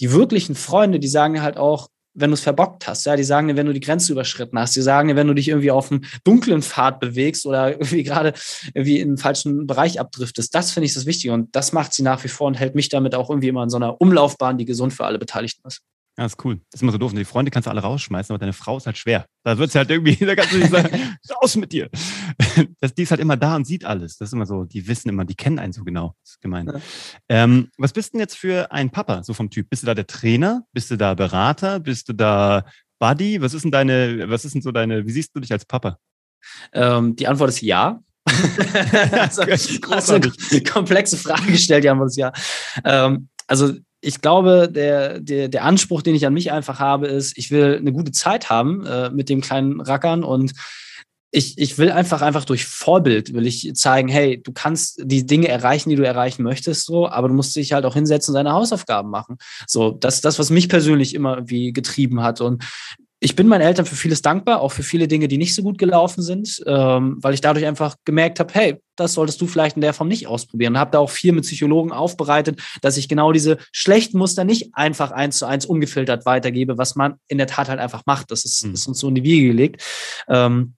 die 0.00 0.12
wirklichen 0.12 0.54
Freunde, 0.54 1.00
die 1.00 1.08
sagen 1.08 1.42
halt 1.42 1.56
auch, 1.56 1.88
wenn 2.18 2.30
du 2.30 2.34
es 2.34 2.40
verbockt 2.40 2.88
hast, 2.88 3.04
ja, 3.04 3.14
die 3.14 3.24
sagen 3.24 3.48
dir, 3.48 3.56
wenn 3.56 3.66
du 3.66 3.74
die 3.74 3.80
Grenze 3.80 4.12
überschritten 4.12 4.58
hast, 4.58 4.74
die 4.74 4.80
sagen 4.80 5.08
dir, 5.08 5.16
wenn 5.16 5.26
du 5.26 5.34
dich 5.34 5.48
irgendwie 5.48 5.70
auf 5.70 5.90
einem 5.90 6.02
dunklen 6.24 6.62
Pfad 6.62 7.00
bewegst 7.00 7.44
oder 7.44 7.72
irgendwie 7.72 8.04
gerade 8.04 8.32
irgendwie 8.72 9.00
in 9.00 9.10
den 9.10 9.18
falschen 9.18 9.66
Bereich 9.66 10.00
abdriftest. 10.00 10.54
Das 10.54 10.70
finde 10.70 10.86
ich 10.86 10.94
das 10.94 11.04
Wichtige 11.04 11.34
und 11.34 11.54
das 11.54 11.72
macht 11.72 11.92
sie 11.92 12.02
nach 12.02 12.22
wie 12.24 12.28
vor 12.28 12.46
und 12.46 12.54
hält 12.54 12.74
mich 12.74 12.88
damit 12.88 13.14
auch 13.14 13.28
irgendwie 13.30 13.48
immer 13.48 13.64
in 13.64 13.70
so 13.70 13.76
einer 13.76 14.00
Umlaufbahn, 14.00 14.58
die 14.58 14.64
gesund 14.64 14.94
für 14.94 15.04
alle 15.04 15.18
Beteiligten 15.18 15.66
ist. 15.66 15.82
Ja, 16.18 16.24
ist 16.24 16.42
cool. 16.44 16.56
Das 16.70 16.78
ist 16.78 16.82
immer 16.82 16.92
so 16.92 16.98
doof. 16.98 17.12
Und 17.12 17.18
die 17.18 17.26
Freunde 17.26 17.50
kannst 17.50 17.66
du 17.66 17.70
alle 17.70 17.82
rausschmeißen, 17.82 18.32
aber 18.32 18.38
deine 18.38 18.54
Frau 18.54 18.78
ist 18.78 18.86
halt 18.86 18.96
schwer. 18.96 19.26
Da 19.44 19.58
wird 19.58 19.68
es 19.68 19.74
halt 19.74 19.90
irgendwie, 19.90 20.16
da 20.24 20.34
kannst 20.34 20.52
du 20.52 20.58
nicht 20.58 20.70
sagen, 20.70 21.18
raus 21.42 21.56
mit 21.56 21.72
dir. 21.72 21.90
Das, 22.80 22.94
die 22.94 23.02
ist 23.02 23.10
halt 23.10 23.20
immer 23.20 23.36
da 23.36 23.56
und 23.56 23.66
sieht 23.66 23.84
alles. 23.84 24.16
Das 24.16 24.28
ist 24.28 24.32
immer 24.32 24.46
so, 24.46 24.64
die 24.64 24.86
wissen 24.88 25.08
immer, 25.08 25.24
die 25.24 25.34
kennen 25.34 25.58
einen 25.58 25.72
so 25.72 25.84
genau. 25.84 26.14
Das 26.22 26.32
ist 26.32 26.40
gemein. 26.40 26.66
Ja. 26.66 26.80
Ähm, 27.28 27.70
was 27.76 27.92
bist 27.92 28.12
denn 28.12 28.20
jetzt 28.20 28.36
für 28.36 28.70
ein 28.72 28.90
Papa, 28.90 29.22
so 29.24 29.34
vom 29.34 29.50
Typ? 29.50 29.68
Bist 29.68 29.82
du 29.82 29.86
da 29.86 29.94
der 29.94 30.06
Trainer? 30.06 30.64
Bist 30.72 30.90
du 30.90 30.96
da 30.96 31.14
Berater? 31.14 31.80
Bist 31.80 32.08
du 32.08 32.12
da 32.14 32.64
Buddy? 32.98 33.40
Was 33.42 33.54
ist 33.54 33.62
denn 33.62 33.72
deine, 33.72 34.28
was 34.28 34.44
ist 34.44 34.54
denn 34.54 34.62
so 34.62 34.72
deine, 34.72 35.06
wie 35.06 35.10
siehst 35.10 35.34
du 35.34 35.40
dich 35.40 35.52
als 35.52 35.64
Papa? 35.64 35.98
Ähm, 36.72 37.16
die 37.16 37.26
Antwort 37.26 37.50
ist 37.50 37.60
ja. 37.62 38.00
also, 39.12 40.14
eine 40.14 40.62
komplexe 40.62 41.16
Frage 41.16 41.52
gestellt, 41.52 41.84
die 41.84 41.90
Antwort 41.90 42.10
ist 42.10 42.16
ja. 42.16 42.32
Ähm, 42.84 43.28
also 43.46 43.74
ich 44.00 44.20
glaube, 44.20 44.68
der, 44.70 45.20
der, 45.20 45.48
der 45.48 45.64
Anspruch, 45.64 46.02
den 46.02 46.14
ich 46.14 46.26
an 46.26 46.34
mich 46.34 46.52
einfach 46.52 46.78
habe, 46.78 47.06
ist, 47.06 47.36
ich 47.38 47.50
will 47.50 47.76
eine 47.76 47.92
gute 47.92 48.12
Zeit 48.12 48.50
haben 48.50 48.84
äh, 48.86 49.10
mit 49.10 49.28
dem 49.28 49.40
kleinen 49.40 49.80
Rackern 49.80 50.22
und 50.22 50.52
ich, 51.32 51.58
ich 51.58 51.76
will 51.76 51.90
einfach, 51.90 52.22
einfach 52.22 52.44
durch 52.44 52.64
Vorbild 52.64 53.34
will 53.34 53.46
ich 53.46 53.74
zeigen, 53.74 54.08
hey, 54.08 54.40
du 54.42 54.52
kannst 54.52 55.02
die 55.04 55.26
Dinge 55.26 55.48
erreichen, 55.48 55.90
die 55.90 55.96
du 55.96 56.06
erreichen 56.06 56.42
möchtest, 56.42 56.86
so, 56.86 57.08
aber 57.08 57.28
du 57.28 57.34
musst 57.34 57.54
dich 57.56 57.72
halt 57.72 57.84
auch 57.84 57.94
hinsetzen 57.94 58.32
und 58.32 58.36
deine 58.36 58.52
Hausaufgaben 58.52 59.10
machen. 59.10 59.36
So, 59.66 59.90
das 59.90 60.16
ist 60.16 60.24
das, 60.24 60.38
was 60.38 60.50
mich 60.50 60.68
persönlich 60.68 61.14
immer 61.14 61.34
irgendwie 61.34 61.72
getrieben 61.72 62.22
hat. 62.22 62.40
Und 62.40 62.64
ich 63.18 63.34
bin 63.34 63.48
meinen 63.48 63.62
Eltern 63.62 63.86
für 63.86 63.96
vieles 63.96 64.20
dankbar, 64.20 64.60
auch 64.60 64.72
für 64.72 64.82
viele 64.82 65.08
Dinge, 65.08 65.26
die 65.26 65.38
nicht 65.38 65.54
so 65.54 65.62
gut 65.62 65.78
gelaufen 65.78 66.22
sind, 66.22 66.62
ähm, 66.66 67.16
weil 67.20 67.32
ich 67.32 67.40
dadurch 67.40 67.64
einfach 67.64 67.96
gemerkt 68.04 68.40
habe, 68.40 68.52
hey, 68.52 68.76
das 68.94 69.14
solltest 69.14 69.40
du 69.40 69.46
vielleicht 69.46 69.76
in 69.76 69.82
der 69.82 69.94
Form 69.94 70.08
nicht 70.08 70.26
ausprobieren. 70.26 70.74
Und 70.74 70.78
habe 70.78 70.90
da 70.90 70.98
auch 70.98 71.10
viel 71.10 71.32
mit 71.32 71.44
Psychologen 71.44 71.92
aufbereitet, 71.92 72.60
dass 72.82 72.96
ich 72.96 73.08
genau 73.08 73.32
diese 73.32 73.58
schlechten 73.72 74.18
Muster 74.18 74.44
nicht 74.44 74.74
einfach 74.74 75.12
eins 75.12 75.38
zu 75.38 75.46
eins 75.46 75.64
ungefiltert 75.64 76.26
weitergebe, 76.26 76.76
was 76.76 76.94
man 76.94 77.14
in 77.28 77.38
der 77.38 77.46
Tat 77.46 77.68
halt 77.68 77.80
einfach 77.80 78.02
macht. 78.04 78.30
Das 78.30 78.44
ist, 78.44 78.66
mhm. 78.66 78.74
ist 78.74 78.86
uns 78.86 78.98
so 78.98 79.08
in 79.08 79.14
die 79.14 79.24
Wiege 79.24 79.48
gelegt. 79.48 79.82
Ähm, 80.28 80.74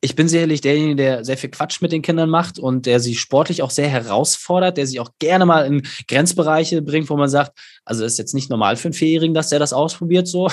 ich 0.00 0.14
bin 0.14 0.28
sicherlich 0.28 0.60
derjenige, 0.60 0.96
der 0.96 1.24
sehr 1.24 1.36
viel 1.36 1.50
Quatsch 1.50 1.82
mit 1.82 1.90
den 1.90 2.02
Kindern 2.02 2.30
macht 2.30 2.58
und 2.58 2.86
der 2.86 3.00
sie 3.00 3.16
sportlich 3.16 3.62
auch 3.62 3.70
sehr 3.70 3.88
herausfordert, 3.88 4.76
der 4.76 4.86
sie 4.86 5.00
auch 5.00 5.10
gerne 5.18 5.44
mal 5.44 5.66
in 5.66 5.82
Grenzbereiche 6.06 6.82
bringt, 6.82 7.10
wo 7.10 7.16
man 7.16 7.28
sagt, 7.28 7.58
also 7.84 8.04
ist 8.04 8.18
jetzt 8.18 8.34
nicht 8.34 8.48
normal 8.48 8.76
für 8.76 8.88
einen 8.88 8.94
Vierjährigen, 8.94 9.34
dass 9.34 9.48
der 9.48 9.58
das 9.58 9.72
ausprobiert 9.72 10.28
so. 10.28 10.48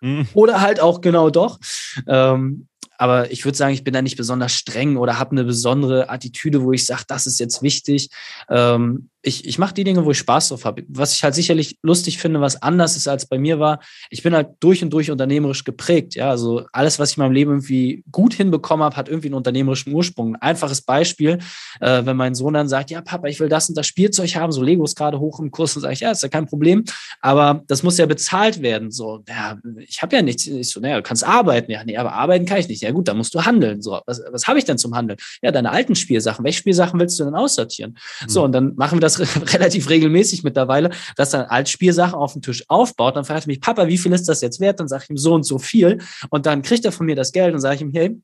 Mhm. 0.00 0.28
Oder 0.34 0.60
halt 0.60 0.78
auch 0.78 1.00
genau 1.00 1.30
doch. 1.30 1.58
Ähm, 2.06 2.68
aber 2.98 3.30
ich 3.30 3.44
würde 3.44 3.56
sagen, 3.56 3.74
ich 3.74 3.84
bin 3.84 3.94
da 3.94 4.02
nicht 4.02 4.16
besonders 4.16 4.52
streng 4.52 4.96
oder 4.96 5.18
habe 5.18 5.32
eine 5.32 5.44
besondere 5.44 6.08
Attitüde, 6.10 6.62
wo 6.62 6.72
ich 6.72 6.86
sage, 6.86 7.04
das 7.08 7.26
ist 7.26 7.40
jetzt 7.40 7.62
wichtig. 7.62 8.10
Ähm, 8.48 9.10
ich, 9.24 9.46
ich 9.46 9.58
mache 9.58 9.74
die 9.74 9.84
Dinge, 9.84 10.04
wo 10.04 10.10
ich 10.10 10.18
Spaß 10.18 10.50
drauf 10.50 10.64
habe. 10.64 10.84
Was 10.88 11.14
ich 11.14 11.24
halt 11.24 11.34
sicherlich 11.34 11.78
lustig 11.82 12.18
finde, 12.18 12.40
was 12.40 12.60
anders 12.60 12.96
ist 12.96 13.08
als 13.08 13.26
bei 13.26 13.38
mir 13.38 13.58
war, 13.58 13.80
ich 14.10 14.22
bin 14.22 14.34
halt 14.34 14.48
durch 14.60 14.82
und 14.82 14.90
durch 14.90 15.10
unternehmerisch 15.10 15.64
geprägt. 15.64 16.14
Ja, 16.14 16.28
also 16.30 16.66
alles, 16.72 16.98
was 16.98 17.12
ich 17.12 17.16
in 17.16 17.22
meinem 17.22 17.32
Leben 17.32 17.50
irgendwie 17.52 18.04
gut 18.12 18.34
hinbekommen 18.34 18.84
habe, 18.84 18.96
hat 18.96 19.08
irgendwie 19.08 19.28
einen 19.28 19.36
unternehmerischen 19.36 19.94
Ursprung. 19.94 20.34
Ein 20.34 20.42
einfaches 20.42 20.82
Beispiel, 20.82 21.38
äh, 21.80 22.04
wenn 22.04 22.16
mein 22.16 22.34
Sohn 22.34 22.54
dann 22.54 22.68
sagt, 22.68 22.90
ja, 22.90 23.00
Papa, 23.00 23.28
ich 23.28 23.40
will 23.40 23.48
das 23.48 23.68
und 23.68 23.78
das 23.78 23.86
Spielzeug 23.86 24.34
haben, 24.36 24.52
so 24.52 24.62
Lego 24.62 24.84
ist 24.84 24.96
gerade 24.96 25.18
hoch 25.18 25.40
im 25.40 25.50
Kurs, 25.50 25.74
dann 25.74 25.80
sage 25.80 25.94
ich, 25.94 26.00
ja, 26.00 26.10
ist 26.10 26.22
ja 26.22 26.28
kein 26.28 26.46
Problem, 26.46 26.84
aber 27.20 27.62
das 27.66 27.82
muss 27.82 27.96
ja 27.96 28.06
bezahlt 28.06 28.60
werden. 28.60 28.90
So, 28.90 29.24
ja, 29.26 29.58
ich 29.78 30.02
habe 30.02 30.16
ja 30.16 30.22
nichts. 30.22 30.46
Ich 30.46 30.68
so, 30.70 30.80
naja, 30.80 30.96
du 30.96 31.02
kannst 31.02 31.24
arbeiten. 31.24 31.70
Ja, 31.70 31.82
nee, 31.84 31.96
aber 31.96 32.12
arbeiten 32.12 32.44
kann 32.44 32.58
ich 32.58 32.68
nicht. 32.68 32.83
Ja 32.84 32.92
gut, 32.92 33.08
dann 33.08 33.16
musst 33.16 33.34
du 33.34 33.44
handeln. 33.44 33.82
So, 33.82 34.00
was, 34.06 34.22
was 34.30 34.46
habe 34.46 34.58
ich 34.58 34.64
denn 34.64 34.78
zum 34.78 34.94
Handeln? 34.94 35.18
Ja, 35.42 35.50
deine 35.50 35.70
alten 35.70 35.94
Spielsachen. 35.94 36.44
Welche 36.44 36.58
Spielsachen 36.58 37.00
willst 37.00 37.18
du 37.18 37.24
denn 37.24 37.34
aussortieren? 37.34 37.98
Mhm. 38.22 38.28
So, 38.28 38.44
und 38.44 38.52
dann 38.52 38.74
machen 38.76 38.96
wir 38.96 39.00
das 39.00 39.18
relativ 39.54 39.88
regelmäßig 39.88 40.44
mittlerweile, 40.44 40.90
dass 41.16 41.34
er 41.34 41.50
Altspielsachen 41.50 42.14
auf 42.14 42.34
dem 42.34 42.42
Tisch 42.42 42.64
aufbaut. 42.68 43.16
Dann 43.16 43.24
fragt 43.24 43.46
er 43.46 43.48
mich, 43.48 43.60
Papa, 43.60 43.88
wie 43.88 43.98
viel 43.98 44.12
ist 44.12 44.28
das 44.28 44.40
jetzt 44.40 44.60
wert? 44.60 44.80
Dann 44.80 44.88
sage 44.88 45.04
ich 45.04 45.10
ihm 45.10 45.16
so 45.16 45.34
und 45.34 45.44
so 45.44 45.58
viel. 45.58 45.98
Und 46.30 46.46
dann 46.46 46.62
kriegt 46.62 46.84
er 46.84 46.92
von 46.92 47.06
mir 47.06 47.16
das 47.16 47.32
Geld 47.32 47.54
und 47.54 47.60
sage 47.60 47.76
ich 47.76 47.80
ihm, 47.80 47.90
hey, 47.92 48.16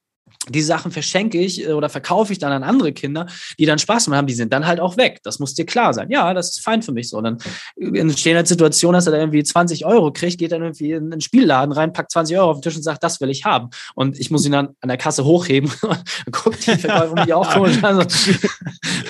die 0.48 0.62
Sachen 0.62 0.90
verschenke 0.90 1.38
ich 1.38 1.66
äh, 1.66 1.72
oder 1.72 1.88
verkaufe 1.88 2.32
ich 2.32 2.38
dann 2.38 2.52
an 2.52 2.62
andere 2.62 2.92
Kinder, 2.92 3.26
die 3.58 3.66
dann 3.66 3.78
Spaß 3.78 4.08
haben, 4.08 4.26
die 4.26 4.34
sind 4.34 4.52
dann 4.52 4.66
halt 4.66 4.80
auch 4.80 4.96
weg. 4.96 5.20
Das 5.22 5.38
muss 5.38 5.54
dir 5.54 5.66
klar 5.66 5.92
sein. 5.92 6.10
Ja, 6.10 6.32
das 6.34 6.50
ist 6.50 6.60
fein 6.60 6.82
für 6.82 6.92
mich 6.92 7.08
so. 7.08 7.20
Dann 7.20 7.38
entstehen 7.76 8.36
halt 8.36 8.48
Situationen, 8.48 8.94
dass 8.94 9.06
er 9.06 9.12
dann 9.12 9.20
irgendwie 9.20 9.44
20 9.44 9.84
Euro 9.84 10.12
kriegt, 10.12 10.38
geht 10.38 10.52
dann 10.52 10.62
irgendwie 10.62 10.92
in 10.92 11.12
einen 11.12 11.20
Spielladen 11.20 11.72
rein, 11.72 11.92
packt 11.92 12.10
20 12.12 12.36
Euro 12.38 12.50
auf 12.50 12.58
den 12.58 12.62
Tisch 12.62 12.76
und 12.76 12.82
sagt, 12.82 13.02
das 13.04 13.20
will 13.20 13.30
ich 13.30 13.44
haben. 13.44 13.70
Und 13.94 14.18
ich 14.18 14.30
muss 14.30 14.46
ihn 14.46 14.52
dann 14.52 14.70
an 14.80 14.88
der 14.88 14.96
Kasse 14.96 15.24
hochheben 15.24 15.70
und 15.82 16.32
guckt 16.32 16.66
die 16.66 16.76
Verkäuferin 16.76 17.26
die 17.26 17.34
auch 17.34 17.56
und, 17.56 17.84
also, 17.84 18.00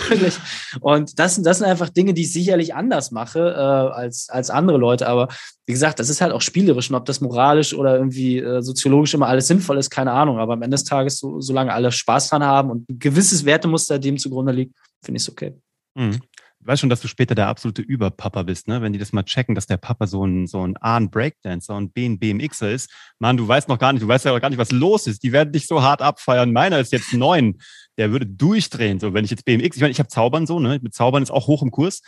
wirklich. 0.09 0.35
und 0.81 1.19
das, 1.19 1.41
das 1.41 1.59
sind 1.59 1.67
einfach 1.67 1.89
Dinge, 1.91 2.15
die 2.15 2.23
ich 2.23 2.33
sicherlich 2.33 2.75
anders 2.75 3.11
mache 3.11 3.39
äh, 3.39 3.95
als, 3.95 4.29
als 4.29 4.51
andere 4.51 4.79
Leute. 4.79 5.07
Aber 5.07 5.29
wie 5.71 5.73
gesagt, 5.73 6.01
das 6.01 6.09
ist 6.09 6.21
halt 6.21 6.33
auch 6.33 6.41
spielerisch 6.41 6.91
und 6.91 6.97
ob 6.97 7.05
das 7.05 7.21
moralisch 7.21 7.75
oder 7.75 7.95
irgendwie 7.95 8.39
äh, 8.39 8.61
soziologisch 8.61 9.15
immer 9.15 9.29
alles 9.29 9.47
sinnvoll 9.47 9.79
ist, 9.79 9.89
keine 9.89 10.11
Ahnung. 10.11 10.41
Aber 10.41 10.55
am 10.55 10.63
Ende 10.63 10.75
des 10.75 10.83
Tages, 10.83 11.10
so, 11.19 11.41
solange 11.41 11.73
alle 11.73 11.93
Spaß 11.93 12.31
dran 12.31 12.45
haben 12.45 12.71
und 12.71 12.89
ein 12.89 12.99
gewisses 12.99 13.45
Wertemuster 13.45 13.99
dem 13.99 14.19
zugrunde 14.19 14.53
liegt, 14.53 14.75
finde 15.03 15.17
ich 15.17 15.25
es 15.25 15.31
okay. 15.31 15.55
Mhm. 15.95 16.21
Du 16.61 16.67
weißt 16.67 16.81
schon, 16.81 16.91
dass 16.91 17.01
du 17.01 17.09
später 17.09 17.35
der 17.35 17.49
absolute 17.49 17.81
Überpapa 17.81 18.43
bist, 18.43 18.69
ne? 18.69 18.83
Wenn 18.83 18.93
die 18.93 18.99
das 18.99 19.15
mal 19.15 19.23
checken, 19.23 19.55
dass 19.55 19.67
der 19.67 19.79
Papa 19.79 20.07
so 20.07 20.27
ein, 20.27 20.47
so 20.47 20.67
ein 20.67 20.77
A, 20.77 20.99
ein 20.99 21.11
Breakdancer 21.11 21.75
und 21.75 21.95
B, 21.95 22.05
ein 22.05 22.19
BMXer 22.19 22.71
ist. 22.71 22.91
Mann, 23.19 23.39
du 23.39 23.49
weißt 23.49 23.67
noch 23.69 23.79
gar 23.79 23.95
nicht, 23.95 24.03
du 24.03 24.09
weißt 24.09 24.27
ja 24.27 24.33
auch 24.33 24.41
gar 24.41 24.51
nicht, 24.51 24.59
was 24.59 24.71
los 24.71 25.07
ist. 25.07 25.23
Die 25.23 25.33
werden 25.33 25.53
dich 25.53 25.67
so 25.67 25.83
hart 25.83 26.03
abfeiern. 26.03 26.53
Meiner 26.53 26.79
ist 26.79 26.93
jetzt 26.93 27.15
neun. 27.15 27.57
Der 27.97 28.13
würde 28.13 28.27
durchdrehen. 28.27 29.01
So, 29.01 29.15
wenn 29.15 29.25
ich 29.25 29.31
jetzt 29.31 29.47
BMX, 29.47 29.77
ich 29.77 29.81
meine, 29.81 29.93
ich 29.93 29.99
habe 30.01 30.11
Zaubern 30.11 30.47
so, 30.47 30.61
ne? 30.61 30.79
Mit 30.83 30.93
Zaubern 30.93 31.23
ist 31.23 31.31
auch 31.31 31.47
hoch 31.47 31.63
im 31.63 31.71
Kurs. 31.71 32.03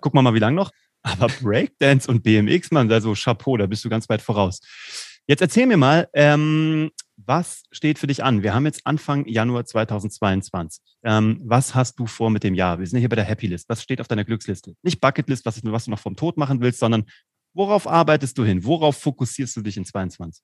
Guck 0.00 0.14
mal 0.14 0.22
mal, 0.22 0.34
wie 0.34 0.40
lang 0.40 0.56
noch. 0.56 0.72
Aber 1.02 1.28
Breakdance 1.40 2.10
und 2.10 2.24
BMX, 2.24 2.72
man, 2.72 2.90
also 2.90 3.14
Chapeau, 3.14 3.56
da 3.56 3.66
bist 3.66 3.84
du 3.84 3.88
ganz 3.88 4.08
weit 4.08 4.20
voraus. 4.20 4.60
Jetzt 5.28 5.42
erzähl 5.42 5.66
mir 5.66 5.76
mal, 5.76 6.08
ähm, 6.12 6.90
was 7.26 7.62
steht 7.70 7.98
für 7.98 8.06
dich 8.06 8.24
an? 8.24 8.42
Wir 8.42 8.54
haben 8.54 8.66
jetzt 8.66 8.82
Anfang 8.84 9.26
Januar 9.26 9.64
2022. 9.64 10.82
Ähm, 11.04 11.40
was 11.44 11.74
hast 11.74 11.98
du 11.98 12.06
vor 12.06 12.30
mit 12.30 12.44
dem 12.44 12.54
Jahr? 12.54 12.78
Wir 12.78 12.86
sind 12.86 12.98
hier 13.00 13.08
bei 13.08 13.16
der 13.16 13.24
Happy 13.24 13.46
List. 13.46 13.68
Was 13.68 13.82
steht 13.82 14.00
auf 14.00 14.08
deiner 14.08 14.24
Glücksliste? 14.24 14.74
Nicht 14.82 15.00
Bucketlist, 15.00 15.44
was, 15.46 15.60
was 15.64 15.84
du 15.84 15.90
noch 15.90 15.98
vom 15.98 16.16
Tod 16.16 16.36
machen 16.36 16.60
willst, 16.60 16.80
sondern 16.80 17.04
worauf 17.54 17.86
arbeitest 17.86 18.36
du 18.38 18.44
hin? 18.44 18.64
Worauf 18.64 18.96
fokussierst 18.96 19.56
du 19.56 19.62
dich 19.62 19.76
in 19.76 19.84
2022? 19.84 20.42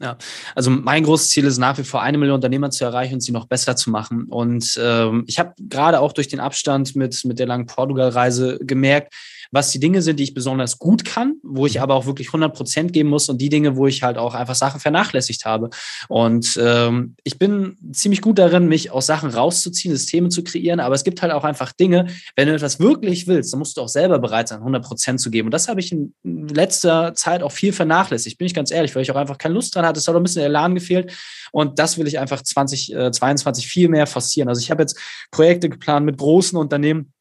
Ja, 0.00 0.18
also 0.54 0.70
mein 0.70 1.04
großes 1.04 1.30
Ziel 1.30 1.46
ist 1.46 1.56
nach 1.56 1.78
wie 1.78 1.84
vor 1.84 2.02
eine 2.02 2.18
Million 2.18 2.34
Unternehmer 2.34 2.70
zu 2.70 2.84
erreichen 2.84 3.14
und 3.14 3.20
sie 3.20 3.32
noch 3.32 3.46
besser 3.46 3.76
zu 3.76 3.90
machen. 3.90 4.24
Und 4.24 4.78
ähm, 4.80 5.24
ich 5.26 5.38
habe 5.38 5.54
gerade 5.58 6.00
auch 6.00 6.12
durch 6.12 6.28
den 6.28 6.40
Abstand 6.40 6.96
mit, 6.96 7.24
mit 7.24 7.38
der 7.38 7.46
langen 7.46 7.66
Portugal-Reise 7.66 8.58
gemerkt, 8.60 9.14
was 9.50 9.70
die 9.70 9.80
Dinge 9.80 10.02
sind, 10.02 10.18
die 10.18 10.24
ich 10.24 10.34
besonders 10.34 10.78
gut 10.78 11.04
kann, 11.04 11.36
wo 11.42 11.66
ich 11.66 11.76
mhm. 11.76 11.82
aber 11.82 11.94
auch 11.94 12.06
wirklich 12.06 12.28
100 12.28 12.54
Prozent 12.54 12.92
geben 12.92 13.08
muss 13.08 13.28
und 13.28 13.40
die 13.40 13.48
Dinge, 13.48 13.76
wo 13.76 13.86
ich 13.86 14.02
halt 14.02 14.18
auch 14.18 14.34
einfach 14.34 14.54
Sachen 14.54 14.80
vernachlässigt 14.80 15.44
habe. 15.44 15.70
Und 16.08 16.58
ähm, 16.62 17.16
ich 17.24 17.38
bin 17.38 17.76
ziemlich 17.92 18.20
gut 18.20 18.38
darin, 18.38 18.68
mich 18.68 18.90
aus 18.90 19.06
Sachen 19.06 19.30
rauszuziehen, 19.30 19.94
Systeme 19.94 20.28
zu 20.28 20.42
kreieren, 20.44 20.80
aber 20.80 20.94
es 20.94 21.04
gibt 21.04 21.22
halt 21.22 21.32
auch 21.32 21.44
einfach 21.44 21.72
Dinge, 21.72 22.06
wenn 22.34 22.48
du 22.48 22.54
etwas 22.54 22.80
wirklich 22.80 23.26
willst, 23.26 23.52
dann 23.52 23.58
musst 23.58 23.76
du 23.76 23.82
auch 23.82 23.88
selber 23.88 24.18
bereit 24.18 24.48
sein, 24.48 24.58
100 24.58 24.84
Prozent 24.84 25.20
zu 25.20 25.30
geben. 25.30 25.48
Und 25.48 25.52
das 25.52 25.68
habe 25.68 25.80
ich 25.80 25.92
in 25.92 26.14
letzter 26.24 27.14
Zeit 27.14 27.42
auch 27.42 27.52
viel 27.52 27.72
vernachlässigt, 27.72 28.38
bin 28.38 28.46
ich 28.46 28.54
ganz 28.54 28.70
ehrlich, 28.70 28.94
weil 28.94 29.02
ich 29.02 29.10
auch 29.10 29.16
einfach 29.16 29.38
keine 29.38 29.54
Lust 29.54 29.74
dran 29.74 29.86
hatte. 29.86 29.98
Es 29.98 30.08
hat 30.08 30.14
auch 30.14 30.20
ein 30.20 30.24
bisschen 30.24 30.42
Elan 30.42 30.74
gefehlt. 30.74 31.12
Und 31.52 31.78
das 31.78 31.98
will 31.98 32.06
ich 32.06 32.18
einfach 32.18 32.42
2022 32.42 33.64
äh, 33.64 33.68
viel 33.68 33.88
mehr 33.88 34.06
forcieren. 34.06 34.48
Also 34.48 34.60
ich 34.60 34.70
habe 34.70 34.82
jetzt 34.82 34.98
Projekte 35.30 35.68
geplant 35.68 36.06
mit 36.06 36.18
großen 36.18 36.58
Unternehmen, 36.58 37.12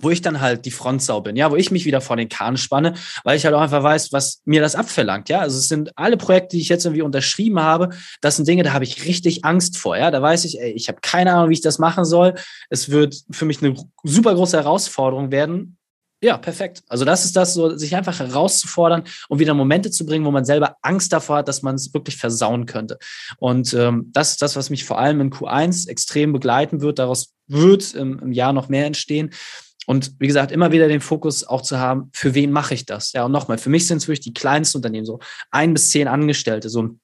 wo 0.00 0.10
ich 0.10 0.22
dann 0.22 0.40
halt 0.40 0.64
die 0.64 0.70
Frontsau 0.70 1.20
bin, 1.20 1.36
ja, 1.36 1.50
wo 1.50 1.56
ich 1.56 1.70
mich 1.70 1.84
wieder 1.84 2.00
vor 2.00 2.16
den 2.16 2.28
Kahn 2.28 2.56
spanne, 2.56 2.94
weil 3.22 3.36
ich 3.36 3.44
halt 3.44 3.54
auch 3.54 3.60
einfach 3.60 3.82
weiß, 3.82 4.12
was 4.12 4.42
mir 4.44 4.60
das 4.60 4.74
abverlangt, 4.74 5.28
ja. 5.28 5.40
Also 5.40 5.58
es 5.58 5.68
sind 5.68 5.90
alle 5.96 6.16
Projekte, 6.16 6.56
die 6.56 6.62
ich 6.62 6.68
jetzt 6.68 6.84
irgendwie 6.84 7.02
unterschrieben 7.02 7.60
habe, 7.60 7.90
das 8.20 8.36
sind 8.36 8.48
Dinge, 8.48 8.62
da 8.62 8.72
habe 8.72 8.84
ich 8.84 9.04
richtig 9.04 9.44
Angst 9.44 9.78
vor, 9.78 9.96
ja. 9.96 10.10
Da 10.10 10.20
weiß 10.22 10.44
ich, 10.44 10.60
ey, 10.60 10.72
ich 10.72 10.88
habe 10.88 10.98
keine 11.02 11.32
Ahnung, 11.32 11.50
wie 11.50 11.54
ich 11.54 11.60
das 11.60 11.78
machen 11.78 12.04
soll. 12.04 12.34
Es 12.70 12.90
wird 12.90 13.16
für 13.30 13.44
mich 13.44 13.62
eine 13.62 13.74
super 14.02 14.34
große 14.34 14.56
Herausforderung 14.56 15.30
werden, 15.30 15.76
Ja, 16.24 16.38
perfekt. 16.38 16.82
Also 16.88 17.04
das 17.04 17.26
ist 17.26 17.36
das, 17.36 17.52
so 17.52 17.76
sich 17.76 17.94
einfach 17.94 18.18
herauszufordern 18.18 19.02
und 19.28 19.40
wieder 19.40 19.52
Momente 19.52 19.90
zu 19.90 20.06
bringen, 20.06 20.24
wo 20.24 20.30
man 20.30 20.46
selber 20.46 20.76
Angst 20.80 21.12
davor 21.12 21.36
hat, 21.36 21.48
dass 21.48 21.60
man 21.60 21.74
es 21.74 21.92
wirklich 21.92 22.16
versauen 22.16 22.64
könnte. 22.64 22.98
Und 23.36 23.74
ähm, 23.74 24.10
das 24.14 24.30
ist 24.30 24.40
das, 24.40 24.56
was 24.56 24.70
mich 24.70 24.84
vor 24.84 24.98
allem 24.98 25.20
in 25.20 25.30
Q1 25.30 25.86
extrem 25.86 26.32
begleiten 26.32 26.80
wird. 26.80 26.98
Daraus 26.98 27.34
wird 27.46 27.92
im, 27.92 28.18
im 28.20 28.32
Jahr 28.32 28.54
noch 28.54 28.70
mehr 28.70 28.86
entstehen. 28.86 29.34
Und 29.86 30.14
wie 30.18 30.26
gesagt, 30.26 30.52
immer 30.52 30.72
wieder 30.72 30.88
den 30.88 31.00
Fokus 31.00 31.44
auch 31.46 31.62
zu 31.62 31.78
haben, 31.78 32.10
für 32.12 32.34
wen 32.34 32.50
mache 32.50 32.74
ich 32.74 32.86
das? 32.86 33.12
Ja, 33.12 33.24
und 33.24 33.32
nochmal, 33.32 33.58
für 33.58 33.70
mich 33.70 33.86
sind 33.86 33.98
es 33.98 34.08
wirklich 34.08 34.24
die 34.24 34.34
kleinsten 34.34 34.78
Unternehmen, 34.78 35.06
so 35.06 35.20
ein 35.50 35.74
bis 35.74 35.90
zehn 35.90 36.08
Angestellte, 36.08 36.68
so 36.68 36.96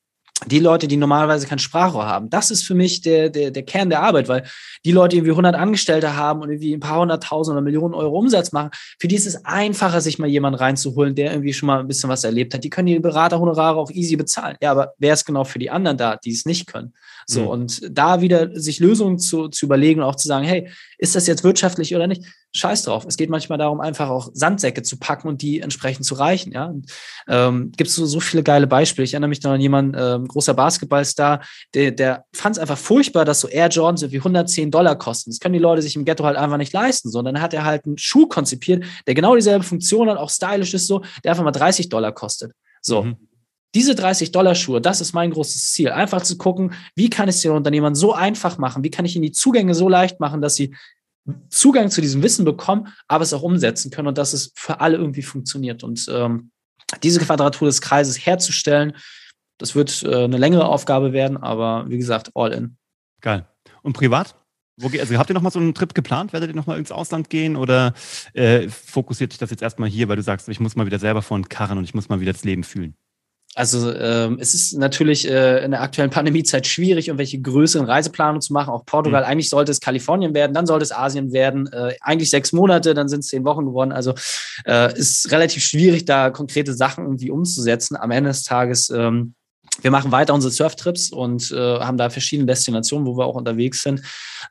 die 0.46 0.58
Leute, 0.58 0.88
die 0.88 0.96
normalerweise 0.96 1.46
kein 1.46 1.58
Sprachrohr 1.58 2.06
haben. 2.06 2.30
Das 2.30 2.50
ist 2.50 2.62
für 2.62 2.74
mich 2.74 3.02
der, 3.02 3.28
der, 3.28 3.50
der 3.50 3.62
Kern 3.62 3.90
der 3.90 4.02
Arbeit, 4.02 4.28
weil 4.28 4.44
die 4.84 4.92
Leute, 4.92 5.10
die 5.10 5.16
irgendwie 5.18 5.32
100 5.32 5.54
Angestellte 5.54 6.16
haben 6.16 6.40
und 6.40 6.50
irgendwie 6.50 6.74
ein 6.74 6.80
paar 6.80 7.00
hunderttausend 7.00 7.54
oder 7.54 7.62
Millionen 7.62 7.94
Euro 7.94 8.18
Umsatz 8.18 8.52
machen, 8.52 8.70
für 8.98 9.08
die 9.08 9.16
ist 9.16 9.26
es 9.26 9.44
einfacher, 9.44 10.00
sich 10.00 10.18
mal 10.18 10.28
jemanden 10.28 10.58
reinzuholen, 10.58 11.14
der 11.14 11.32
irgendwie 11.32 11.52
schon 11.52 11.66
mal 11.66 11.80
ein 11.80 11.88
bisschen 11.88 12.08
was 12.08 12.24
erlebt 12.24 12.54
hat. 12.54 12.64
Die 12.64 12.70
können 12.70 12.86
die 12.86 12.98
Beraterhonorare 12.98 13.78
auch 13.78 13.90
easy 13.90 14.16
bezahlen. 14.16 14.56
Ja, 14.62 14.70
aber 14.70 14.94
wer 14.98 15.14
ist 15.14 15.26
genau 15.26 15.44
für 15.44 15.58
die 15.58 15.70
anderen 15.70 15.98
da, 15.98 16.16
die 16.16 16.32
es 16.32 16.46
nicht 16.46 16.66
können? 16.66 16.94
So, 17.26 17.42
mhm. 17.42 17.48
und 17.48 17.82
da 17.90 18.20
wieder 18.22 18.58
sich 18.58 18.80
Lösungen 18.80 19.18
zu, 19.18 19.48
zu 19.48 19.66
überlegen 19.66 20.00
und 20.00 20.06
auch 20.06 20.16
zu 20.16 20.26
sagen, 20.26 20.44
hey, 20.44 20.70
ist 20.98 21.14
das 21.14 21.26
jetzt 21.26 21.44
wirtschaftlich 21.44 21.94
oder 21.94 22.06
nicht? 22.06 22.24
Scheiß 22.52 22.82
drauf. 22.82 23.04
Es 23.06 23.16
geht 23.16 23.30
manchmal 23.30 23.58
darum, 23.58 23.80
einfach 23.80 24.08
auch 24.08 24.30
Sandsäcke 24.32 24.82
zu 24.82 24.98
packen 24.98 25.28
und 25.28 25.40
die 25.40 25.60
entsprechend 25.60 26.04
zu 26.04 26.16
reichen. 26.16 26.52
Ja, 26.52 26.74
ähm, 27.28 27.70
gibt 27.76 27.90
es 27.90 27.96
so, 27.96 28.06
so 28.06 28.18
viele 28.18 28.42
geile 28.42 28.66
Beispiele. 28.66 29.04
Ich 29.04 29.14
erinnere 29.14 29.28
mich 29.28 29.42
noch 29.42 29.52
an 29.52 29.60
jemanden, 29.60 29.96
ähm, 29.96 30.26
großer 30.26 30.54
Basketballstar, 30.54 31.42
der, 31.74 31.92
der 31.92 32.24
fand 32.34 32.56
es 32.56 32.60
einfach 32.60 32.78
furchtbar, 32.78 33.24
dass 33.24 33.40
so 33.40 33.48
Air 33.48 33.68
Jordans 33.68 34.02
irgendwie 34.02 34.18
110 34.18 34.70
Dollar 34.70 34.96
kosten. 34.96 35.30
Das 35.30 35.38
können 35.38 35.52
die 35.52 35.60
Leute 35.60 35.80
sich 35.82 35.94
im 35.94 36.04
Ghetto 36.04 36.24
halt 36.24 36.36
einfach 36.36 36.56
nicht 36.56 36.72
leisten. 36.72 37.10
So, 37.10 37.20
und 37.20 37.26
dann 37.26 37.40
hat 37.40 37.54
er 37.54 37.64
halt 37.64 37.84
einen 37.84 37.98
Schuh 37.98 38.26
konzipiert, 38.26 38.84
der 39.06 39.14
genau 39.14 39.36
dieselbe 39.36 39.64
Funktion 39.64 40.10
hat, 40.10 40.18
auch 40.18 40.30
stylisch 40.30 40.74
ist 40.74 40.88
so, 40.88 41.02
der 41.22 41.32
einfach 41.32 41.44
mal 41.44 41.52
30 41.52 41.88
Dollar 41.88 42.12
kostet. 42.12 42.52
So. 42.82 43.04
Mhm. 43.04 43.16
Diese 43.72 43.92
30-Dollar-Schuhe, 43.92 44.80
das 44.80 45.00
ist 45.00 45.12
mein 45.12 45.30
großes 45.30 45.70
Ziel. 45.70 45.90
Einfach 45.90 46.22
zu 46.22 46.36
gucken, 46.36 46.74
wie 46.96 47.08
kann 47.08 47.28
ich 47.28 47.36
es 47.36 47.42
den 47.42 47.52
Unternehmern 47.52 47.94
so 47.94 48.12
einfach 48.12 48.58
machen? 48.58 48.82
Wie 48.82 48.90
kann 48.90 49.04
ich 49.04 49.14
ihnen 49.14 49.22
die 49.22 49.30
Zugänge 49.30 49.76
so 49.76 49.88
leicht 49.88 50.18
machen, 50.18 50.40
dass 50.40 50.56
sie 50.56 50.74
Zugang 51.48 51.90
zu 51.90 52.00
diesem 52.00 52.22
Wissen 52.22 52.44
bekommen, 52.44 52.88
aber 53.08 53.22
es 53.22 53.32
auch 53.32 53.42
umsetzen 53.42 53.90
können 53.90 54.08
und 54.08 54.18
dass 54.18 54.32
es 54.32 54.52
für 54.54 54.80
alle 54.80 54.96
irgendwie 54.96 55.22
funktioniert. 55.22 55.82
Und 55.82 56.06
ähm, 56.10 56.50
diese 57.02 57.20
Quadratur 57.20 57.66
des 57.66 57.80
Kreises 57.80 58.24
herzustellen, 58.24 58.96
das 59.58 59.74
wird 59.74 60.02
äh, 60.02 60.24
eine 60.24 60.38
längere 60.38 60.66
Aufgabe 60.66 61.12
werden, 61.12 61.36
aber 61.36 61.88
wie 61.88 61.98
gesagt, 61.98 62.30
all 62.34 62.52
in. 62.52 62.76
Geil. 63.20 63.46
Und 63.82 63.92
privat? 63.92 64.34
Wo, 64.76 64.88
also 64.98 65.16
habt 65.18 65.30
ihr 65.30 65.34
nochmal 65.34 65.52
so 65.52 65.58
einen 65.58 65.74
Trip 65.74 65.94
geplant? 65.94 66.32
Werdet 66.32 66.50
ihr 66.50 66.56
nochmal 66.56 66.78
ins 66.78 66.90
Ausland 66.90 67.28
gehen 67.28 67.56
oder 67.56 67.92
äh, 68.32 68.68
fokussiert 68.68 69.32
sich 69.32 69.38
das 69.38 69.50
jetzt 69.50 69.62
erstmal 69.62 69.90
hier, 69.90 70.08
weil 70.08 70.16
du 70.16 70.22
sagst, 70.22 70.48
ich 70.48 70.60
muss 70.60 70.76
mal 70.76 70.86
wieder 70.86 70.98
selber 70.98 71.20
vor 71.20 71.38
den 71.38 71.48
Karren 71.48 71.76
und 71.76 71.84
ich 71.84 71.94
muss 71.94 72.08
mal 72.08 72.20
wieder 72.20 72.32
das 72.32 72.44
Leben 72.44 72.64
fühlen? 72.64 72.94
Also 73.56 73.92
ähm, 73.92 74.38
es 74.40 74.54
ist 74.54 74.78
natürlich 74.78 75.28
äh, 75.28 75.64
in 75.64 75.72
der 75.72 75.82
aktuellen 75.82 76.10
Pandemiezeit 76.10 76.68
schwierig, 76.68 77.08
irgendwelche 77.08 77.40
größeren 77.40 77.84
Reiseplanungen 77.84 78.40
zu 78.40 78.52
machen. 78.52 78.70
Auch 78.70 78.86
Portugal, 78.86 79.22
mhm. 79.22 79.28
eigentlich 79.28 79.48
sollte 79.48 79.72
es 79.72 79.80
Kalifornien 79.80 80.34
werden, 80.34 80.54
dann 80.54 80.66
sollte 80.66 80.84
es 80.84 80.92
Asien 80.92 81.32
werden. 81.32 81.66
Äh, 81.72 81.94
eigentlich 82.00 82.30
sechs 82.30 82.52
Monate, 82.52 82.94
dann 82.94 83.08
sind 83.08 83.20
es 83.20 83.26
zehn 83.26 83.44
Wochen 83.44 83.66
geworden. 83.66 83.90
Also 83.90 84.14
äh, 84.66 84.96
ist 84.96 85.32
relativ 85.32 85.64
schwierig, 85.64 86.04
da 86.04 86.30
konkrete 86.30 86.74
Sachen 86.74 87.04
irgendwie 87.04 87.30
umzusetzen. 87.30 87.96
Am 87.96 88.12
Ende 88.12 88.30
des 88.30 88.44
Tages, 88.44 88.88
ähm, 88.90 89.34
wir 89.82 89.90
machen 89.90 90.12
weiter 90.12 90.32
unsere 90.32 90.52
Surftrips 90.52 91.10
und 91.10 91.50
äh, 91.50 91.80
haben 91.80 91.96
da 91.98 92.08
verschiedene 92.08 92.46
Destinationen, 92.46 93.06
wo 93.06 93.16
wir 93.16 93.26
auch 93.26 93.34
unterwegs 93.34 93.82
sind. 93.82 94.02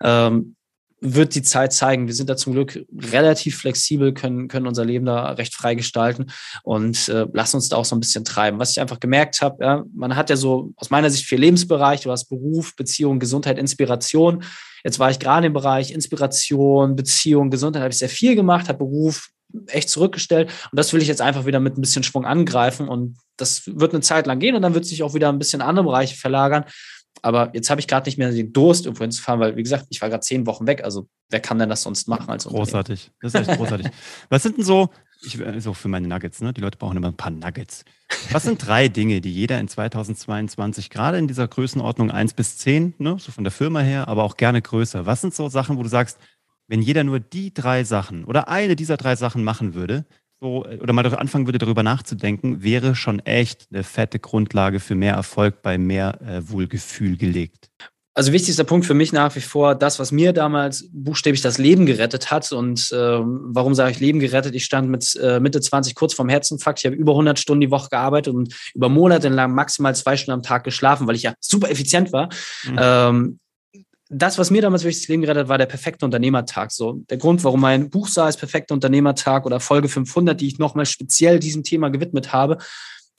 Ähm, 0.02 0.56
wird 1.02 1.36
die 1.36 1.42
Zeit 1.42 1.74
zeigen. 1.74 2.08
Wir 2.08 2.14
sind 2.14 2.30
da 2.30 2.36
zum 2.36 2.54
Glück 2.54 2.86
relativ 3.12 3.58
flexibel, 3.58 4.14
können, 4.14 4.48
können 4.48 4.68
unser 4.68 4.86
Leben 4.86 5.06
da 5.06 5.32
recht 5.32 5.54
frei 5.54 5.76
gestalten 5.76 6.28
und 6.64 7.08
äh, 7.10 7.26
lassen 7.34 7.58
uns 7.58 7.70
da 7.70 7.78
auch 7.78 7.86
so 7.86 7.96
ein 7.96 8.00
bisschen 8.00 8.26
treiben. 8.26 8.60
Was 8.60 8.72
ich 8.72 8.82
einfach 8.82 9.00
gemerkt 9.00 9.42
habe, 9.42 9.64
ja, 9.64 9.84
man 9.94 10.16
hat 10.16 10.30
ja 10.30 10.36
so 10.36 10.74
aus 10.76 10.90
meiner 10.90 11.10
Sicht 11.10 11.26
vier 11.26 11.38
Lebensbereiche. 11.38 12.04
Du 12.04 12.12
hast 12.12 12.26
Beruf, 12.26 12.76
Beziehung, 12.76 13.20
Gesundheit, 13.20 13.58
Inspiration. 13.58 14.44
Jetzt 14.84 15.00
war 15.00 15.10
ich 15.12 15.20
gerade 15.20 15.48
im 15.48 15.54
Bereich 15.54 15.92
Inspiration, 15.92 16.96
Beziehung, 16.96 17.50
Gesundheit, 17.50 17.82
habe 17.82 17.92
ich 17.92 18.00
sehr 18.00 18.10
viel 18.10 18.36
gemacht, 18.36 18.68
habe 18.70 18.80
Beruf 18.80 19.30
echt 19.68 19.90
zurückgestellt 19.90 20.52
und 20.72 20.78
das 20.78 20.94
will 20.94 21.02
ich 21.02 21.08
jetzt 21.08 21.22
einfach 21.22 21.46
wieder 21.46 21.60
mit 21.60 21.76
ein 21.76 21.82
bisschen 21.82 22.04
Schwung 22.04 22.26
angreifen 22.26 22.88
und 22.88 23.18
das 23.36 23.64
wird 23.66 23.94
eine 23.94 24.02
Zeit 24.02 24.28
lang 24.28 24.38
gehen 24.38 24.56
und 24.56 24.62
dann 24.62 24.76
wird 24.76 24.86
sich 24.86 25.02
auch 25.02 25.16
wieder 25.16 25.30
ein 25.30 25.40
bisschen 25.40 25.62
andere 25.62 25.86
Bereiche 25.86 26.16
verlagern 26.16 26.66
aber 27.22 27.52
jetzt 27.54 27.70
habe 27.70 27.82
ich 27.82 27.88
gerade 27.88 28.08
nicht 28.08 28.18
mehr 28.18 28.32
den 28.32 28.54
Durst, 28.54 28.86
irgendwo 28.86 29.04
hinzufahren, 29.04 29.40
weil, 29.40 29.56
wie 29.56 29.64
gesagt, 29.64 29.88
ich 29.90 30.02
war 30.02 30.10
gerade 30.10 30.22
zehn 30.22 30.46
Wochen 30.46 30.68
weg. 30.68 30.84
Also, 30.84 31.08
wer 31.30 31.40
kann 31.40 31.60
denn 31.60 31.70
das 31.70 31.82
sonst 31.82 32.08
machen 32.08 32.30
als 32.30 32.46
Großartig. 32.46 33.12
Das 33.22 33.34
ist 33.34 33.48
echt 33.48 33.58
großartig. 33.58 33.88
Was 34.30 34.44
sind 34.44 34.58
denn 34.58 34.66
so, 34.66 34.90
ich, 35.22 35.40
äh, 35.40 35.60
so 35.60 35.74
für 35.74 35.88
meine 35.88 36.08
Nuggets, 36.08 36.42
ne? 36.42 36.54
Die 36.54 36.62
Leute 36.62 36.78
brauchen 36.78 36.98
immer 36.98 37.10
ein 37.10 37.18
paar 37.18 37.32
Nuggets. 37.32 37.84
Was 38.32 38.44
sind 38.44 38.66
drei 38.66 38.88
Dinge, 38.88 39.22
die 39.22 39.32
jeder 39.32 39.60
in 39.60 39.68
2022, 39.68 40.90
gerade 40.90 41.18
in 41.18 41.28
dieser 41.28 41.48
Größenordnung 41.48 42.12
1 42.12 42.34
bis 42.34 42.58
10, 42.58 42.96
ne, 42.98 43.18
so 43.20 43.32
von 43.32 43.44
der 43.44 43.52
Firma 43.52 43.82
her, 43.82 44.08
aber 44.08 44.24
auch 44.24 44.38
gerne 44.38 44.62
größer, 44.62 45.06
was 45.06 45.22
sind 45.22 45.34
so 45.34 45.48
Sachen, 45.50 45.78
wo 45.78 45.84
du 45.84 45.90
sagst, 45.90 46.18
wenn 46.68 46.82
jeder 46.82 47.04
nur 47.04 47.20
die 47.20 47.54
drei 47.54 47.84
Sachen 47.84 48.26
oder 48.26 48.48
eine 48.48 48.76
dieser 48.76 48.98
drei 48.98 49.16
Sachen 49.16 49.44
machen 49.44 49.74
würde, 49.74 50.06
so, 50.42 50.66
oder 50.66 50.94
mal 50.94 51.06
anfangen 51.06 51.48
würde, 51.48 51.60
darüber 51.60 51.84
nachzudenken, 51.84 52.64
wäre 52.64 52.96
schon 52.96 53.20
echt 53.20 53.68
eine 53.72 53.84
fette 53.84 54.20
Grundlage 54.20 54.80
für 54.80 54.96
mehr 54.96 55.14
Erfolg 55.14 55.62
bei 55.62 55.78
mehr 55.78 56.20
äh, 56.22 56.50
Wohlgefühl 56.50 57.18
gelegt. 57.18 57.70
Also 58.16 58.34
wichtigster 58.34 58.64
Punkt 58.66 58.86
für 58.86 58.94
mich 58.94 59.14
nach 59.14 59.34
wie 59.36 59.42
vor, 59.42 59.76
das, 59.76 59.98
was 59.98 60.12
mir 60.12 60.34
damals 60.34 60.90
buchstäblich 60.92 61.42
das 61.42 61.58
Leben 61.58 61.86
gerettet 61.86 62.32
hat. 62.32 62.52
Und 62.52 62.92
äh, 62.92 62.96
warum 62.98 63.76
sage 63.76 63.92
ich 63.92 64.00
Leben 64.00 64.20
gerettet? 64.20 64.56
Ich 64.56 64.66
stand 64.66 64.90
mit 64.90 65.16
äh, 65.22 65.40
Mitte 65.40 65.62
20 65.62 65.96
kurz 65.96 66.14
vorm 66.14 66.28
Herzinfarkt. 66.28 66.80
Ich 66.80 66.86
habe 66.86 66.96
über 66.96 67.14
100 67.14 67.40
Stunden 67.40 67.62
die 67.62 67.72
Woche 67.72 67.90
gearbeitet 67.90 68.34
und 68.34 68.54
über 68.74 68.90
Monate 68.90 69.30
lang 69.30 69.54
maximal 69.54 69.96
zwei 69.96 70.18
Stunden 70.18 70.40
am 70.40 70.44
Tag 70.44 70.64
geschlafen, 70.64 71.08
weil 71.08 71.16
ich 71.16 71.24
ja 71.24 71.34
super 71.40 71.70
effizient 71.70 72.12
war. 72.12 72.30
Mhm. 72.66 72.78
Ähm, 72.78 73.40
das, 74.10 74.40
was 74.40 74.50
mir 74.50 74.62
damals 74.62 74.84
wirklich 74.84 75.02
das 75.02 75.08
Leben 75.08 75.22
gerettet 75.22 75.44
hat, 75.44 75.50
war 75.50 75.58
der 75.60 75.68
perfekte 75.68 76.04
Unternehmertag. 76.04 76.72
So 76.72 76.94
der 77.10 77.18
Grund, 77.18 77.44
warum 77.44 77.62
mein 77.62 77.90
Buch 77.90 78.08
sah, 78.08 78.28
ist 78.28 78.38
perfekter 78.38 78.74
Unternehmertag 78.74 79.46
oder 79.46 79.60
Folge 79.60 79.88
500, 79.88 80.40
die 80.40 80.48
ich 80.48 80.58
nochmal 80.58 80.88
speziell 80.88 81.40
diesem 81.40 81.64
Thema 81.64 81.90
gewidmet 81.90 82.34
habe, 82.34 82.58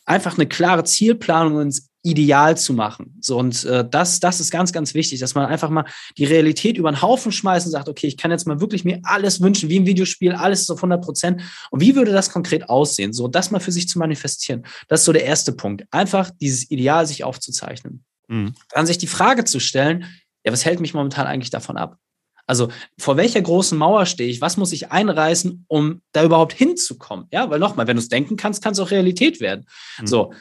einfach 0.05 0.37
eine 0.37 0.49
klare 0.49 0.83
Zielplanung 0.83 1.61
ins 1.61 1.89
Ideal 2.03 2.57
zu 2.57 2.73
machen. 2.73 3.19
So 3.21 3.39
und 3.39 3.65
äh, 3.65 3.87
das, 3.89 4.21
das 4.21 4.41
ist 4.41 4.51
ganz, 4.51 4.73
ganz 4.73 4.95
wichtig, 4.95 5.21
dass 5.21 5.35
man 5.35 5.47
einfach 5.47 5.69
mal 5.69 5.85
die 6.17 6.25
Realität 6.25 6.79
über 6.79 6.91
den 6.91 7.03
Haufen 7.03 7.31
schmeißt 7.31 7.67
und 7.67 7.73
sagt, 7.73 7.89
okay, 7.89 8.07
ich 8.07 8.17
kann 8.17 8.31
jetzt 8.31 8.47
mal 8.47 8.61
wirklich 8.61 8.85
mir 8.85 9.01
alles 9.05 9.41
wünschen, 9.41 9.69
wie 9.69 9.77
im 9.77 9.87
Videospiel, 9.87 10.33
alles 10.33 10.63
ist 10.63 10.71
auf 10.71 10.79
100 10.79 11.05
Prozent. 11.05 11.43
Und 11.71 11.81
wie 11.81 11.95
würde 11.95 12.13
das 12.13 12.31
konkret 12.31 12.69
aussehen? 12.69 13.13
So, 13.13 13.29
das 13.29 13.51
mal 13.51 13.61
für 13.61 13.71
sich 13.71 13.87
zu 13.87 13.99
manifestieren. 13.99 14.65
Das 14.89 15.01
ist 15.01 15.05
so 15.05 15.13
der 15.13 15.25
erste 15.25 15.53
Punkt. 15.53 15.85
Einfach 15.91 16.31
dieses 16.41 16.71
Ideal 16.71 17.07
sich 17.07 17.23
aufzuzeichnen. 17.23 18.03
Mhm. 18.29 18.55
Dann 18.71 18.87
sich 18.87 18.99
die 18.99 19.07
Frage 19.07 19.45
zu 19.45 19.61
stellen, 19.61 20.07
ja, 20.45 20.53
was 20.53 20.65
hält 20.65 20.81
mich 20.81 20.95
momentan 20.95 21.27
eigentlich 21.27 21.51
davon 21.51 21.77
ab? 21.77 21.99
Also 22.47 22.69
vor 22.99 23.17
welcher 23.17 23.41
großen 23.41 23.79
Mauer 23.79 24.07
stehe 24.07 24.29
ich? 24.29 24.41
Was 24.41 24.57
muss 24.57 24.73
ich 24.73 24.91
einreißen, 24.91 25.67
um 25.69 26.03
da 26.13 26.25
überhaupt 26.25 26.53
hinzukommen? 26.53 27.27
Ja, 27.31 27.49
weil 27.49 27.61
nochmal, 27.61 27.87
wenn 27.87 27.97
du 27.97 28.03
es 28.03 28.09
denken 28.09 28.37
kannst, 28.37 28.63
kann 28.63 28.73
es 28.73 28.81
auch 28.81 28.91
Realität 28.91 29.41
werden. 29.41 29.67
Mhm. 30.01 30.07
So. 30.07 30.33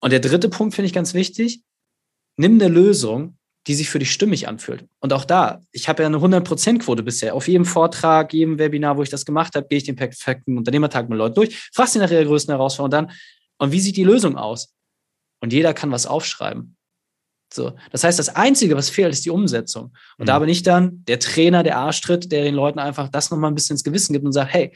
Und 0.00 0.12
der 0.12 0.20
dritte 0.20 0.50
Punkt 0.50 0.74
finde 0.74 0.86
ich 0.86 0.92
ganz 0.92 1.14
wichtig. 1.14 1.62
Nimm 2.36 2.60
eine 2.60 2.68
Lösung, 2.68 3.38
die 3.66 3.74
sich 3.74 3.88
für 3.88 3.98
dich 3.98 4.12
stimmig 4.12 4.48
anfühlt. 4.48 4.84
Und 5.00 5.12
auch 5.12 5.24
da, 5.24 5.60
ich 5.72 5.88
habe 5.88 6.02
ja 6.02 6.06
eine 6.06 6.18
100%-Quote 6.18 7.02
bisher. 7.02 7.34
Auf 7.34 7.48
jedem 7.48 7.64
Vortrag, 7.64 8.32
jedem 8.32 8.58
Webinar, 8.58 8.96
wo 8.96 9.02
ich 9.02 9.08
das 9.08 9.24
gemacht 9.24 9.56
habe, 9.56 9.66
gehe 9.66 9.78
ich 9.78 9.84
den 9.84 9.96
perfekten 9.96 10.56
Unternehmertag 10.56 11.08
mit 11.08 11.18
Leuten 11.18 11.34
durch, 11.34 11.70
frage 11.72 11.90
sie 11.90 11.98
nach 11.98 12.10
ihrer 12.10 12.24
größten 12.24 12.52
Herausforderung 12.52 13.04
und 13.04 13.08
dann, 13.08 13.16
und 13.58 13.72
wie 13.72 13.80
sieht 13.80 13.96
die 13.96 14.04
Lösung 14.04 14.36
aus? 14.36 14.74
Und 15.40 15.52
jeder 15.52 15.74
kann 15.74 15.90
was 15.90 16.06
aufschreiben. 16.06 16.75
So. 17.52 17.72
Das 17.92 18.04
heißt, 18.04 18.18
das 18.18 18.34
Einzige, 18.34 18.76
was 18.76 18.90
fehlt, 18.90 19.12
ist 19.12 19.24
die 19.24 19.30
Umsetzung. 19.30 19.92
Und 20.18 20.24
mhm. 20.24 20.26
da 20.26 20.38
bin 20.38 20.48
ich 20.48 20.62
dann 20.62 21.04
der 21.06 21.18
Trainer, 21.18 21.62
der 21.62 21.78
Arschtritt, 21.78 22.32
der 22.32 22.42
den 22.42 22.54
Leuten 22.54 22.78
einfach 22.78 23.08
das 23.08 23.30
nochmal 23.30 23.50
ein 23.50 23.54
bisschen 23.54 23.74
ins 23.74 23.84
Gewissen 23.84 24.12
gibt 24.12 24.24
und 24.24 24.32
sagt, 24.32 24.52
hey, 24.52 24.72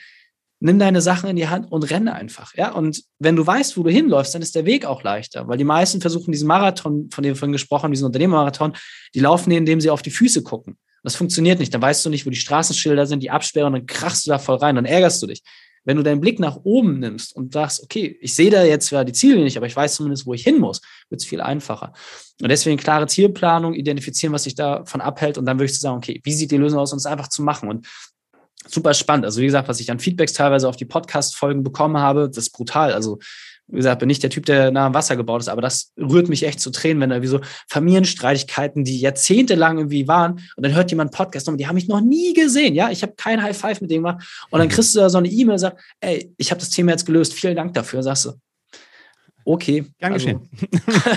nimm 0.60 0.78
deine 0.78 1.00
Sachen 1.00 1.28
in 1.28 1.36
die 1.36 1.48
Hand 1.48 1.72
und 1.72 1.90
renne 1.90 2.14
einfach. 2.14 2.54
Ja, 2.54 2.72
und 2.72 3.02
wenn 3.18 3.34
du 3.34 3.46
weißt, 3.46 3.76
wo 3.76 3.82
du 3.82 3.90
hinläufst, 3.90 4.34
dann 4.34 4.42
ist 4.42 4.54
der 4.54 4.66
Weg 4.66 4.84
auch 4.84 5.02
leichter, 5.02 5.48
weil 5.48 5.56
die 5.56 5.64
meisten 5.64 6.00
versuchen 6.00 6.32
diesen 6.32 6.46
Marathon, 6.46 7.08
von 7.10 7.24
dem 7.24 7.32
wir 7.32 7.36
vorhin 7.36 7.52
gesprochen 7.52 7.84
haben, 7.84 7.92
diesen 7.92 8.06
Unternehmermarathon, 8.06 8.74
die 9.14 9.20
laufen, 9.20 9.50
indem 9.50 9.80
sie 9.80 9.90
auf 9.90 10.02
die 10.02 10.10
Füße 10.10 10.42
gucken. 10.42 10.76
Das 11.02 11.16
funktioniert 11.16 11.58
nicht. 11.58 11.72
Dann 11.72 11.80
weißt 11.80 12.04
du 12.04 12.10
nicht, 12.10 12.26
wo 12.26 12.30
die 12.30 12.36
Straßenschilder 12.36 13.06
sind, 13.06 13.22
die 13.22 13.30
Absperren, 13.30 13.72
dann 13.72 13.86
krachst 13.86 14.26
du 14.26 14.30
da 14.30 14.38
voll 14.38 14.56
rein, 14.56 14.76
dann 14.76 14.84
ärgerst 14.84 15.22
du 15.22 15.26
dich. 15.26 15.42
Wenn 15.84 15.96
du 15.96 16.02
deinen 16.02 16.20
Blick 16.20 16.38
nach 16.38 16.58
oben 16.62 16.98
nimmst 16.98 17.34
und 17.34 17.54
sagst, 17.54 17.82
okay, 17.82 18.18
ich 18.20 18.34
sehe 18.34 18.50
da 18.50 18.64
jetzt 18.64 18.88
zwar 18.88 19.06
die 19.06 19.14
Ziele 19.14 19.42
nicht, 19.42 19.56
aber 19.56 19.66
ich 19.66 19.74
weiß 19.74 19.94
zumindest, 19.94 20.26
wo 20.26 20.34
ich 20.34 20.42
hin 20.42 20.58
muss, 20.58 20.82
wird 21.10 21.20
es 21.20 21.26
viel 21.26 21.40
einfacher. 21.40 21.92
Und 22.40 22.48
deswegen 22.48 22.78
klare 22.78 23.06
Zielplanung, 23.06 23.74
identifizieren, 23.74 24.32
was 24.32 24.44
sich 24.44 24.54
davon 24.54 25.00
abhält 25.00 25.36
und 25.36 25.44
dann 25.44 25.58
würde 25.58 25.70
ich 25.70 25.78
sagen, 25.78 25.98
okay, 25.98 26.20
wie 26.24 26.32
sieht 26.32 26.50
die 26.50 26.56
Lösung 26.56 26.78
aus, 26.78 26.92
um 26.92 26.96
es 26.96 27.06
einfach 27.06 27.28
zu 27.28 27.42
machen. 27.42 27.68
Und 27.68 27.86
super 28.66 28.94
spannend. 28.94 29.24
Also 29.24 29.40
wie 29.40 29.46
gesagt, 29.46 29.68
was 29.68 29.80
ich 29.80 29.90
an 29.90 29.98
Feedbacks 29.98 30.32
teilweise 30.32 30.68
auf 30.68 30.76
die 30.76 30.84
Podcast-Folgen 30.84 31.62
bekommen 31.62 31.98
habe, 31.98 32.28
das 32.28 32.46
ist 32.46 32.52
brutal. 32.52 32.92
Also 32.92 33.18
wie 33.72 33.76
gesagt, 33.76 34.00
bin 34.00 34.08
nicht 34.08 34.22
der 34.22 34.30
Typ, 34.30 34.46
der 34.46 34.70
nah 34.70 34.86
am 34.86 34.94
Wasser 34.94 35.16
gebaut 35.16 35.40
ist, 35.42 35.48
aber 35.48 35.62
das 35.62 35.92
rührt 35.96 36.28
mich 36.28 36.42
echt 36.42 36.60
zu 36.60 36.70
Tränen, 36.70 37.00
wenn 37.00 37.10
da 37.10 37.22
wie 37.22 37.28
so 37.28 37.40
Familienstreitigkeiten, 37.68 38.84
die 38.84 38.98
jahrzehntelang 38.98 39.78
irgendwie 39.78 40.08
waren, 40.08 40.40
und 40.56 40.66
dann 40.66 40.74
hört 40.74 40.90
jemand 40.90 41.12
Podcast 41.12 41.48
und 41.48 41.58
die 41.58 41.68
haben 41.68 41.76
mich 41.76 41.86
noch 41.86 42.00
nie 42.00 42.34
gesehen, 42.34 42.74
ja, 42.74 42.90
ich 42.90 43.02
habe 43.02 43.12
kein 43.16 43.40
High 43.40 43.56
Five 43.56 43.80
mit 43.80 43.90
dem 43.90 44.02
gemacht, 44.02 44.26
und 44.50 44.58
dann 44.58 44.66
mhm. 44.66 44.72
kriegst 44.72 44.94
du 44.96 44.98
da 44.98 45.08
so 45.08 45.18
eine 45.18 45.28
E-Mail 45.28 45.52
und 45.52 45.58
sagst, 45.58 45.78
ey, 46.00 46.32
ich 46.36 46.50
habe 46.50 46.58
das 46.58 46.70
Thema 46.70 46.90
jetzt 46.90 47.06
gelöst, 47.06 47.32
vielen 47.32 47.54
Dank 47.54 47.72
dafür, 47.74 48.02
sagst 48.02 48.24
du. 48.24 48.32
Okay. 49.44 49.86
Gern 49.98 50.12
also, 50.12 50.26
geschehen. 50.26 50.48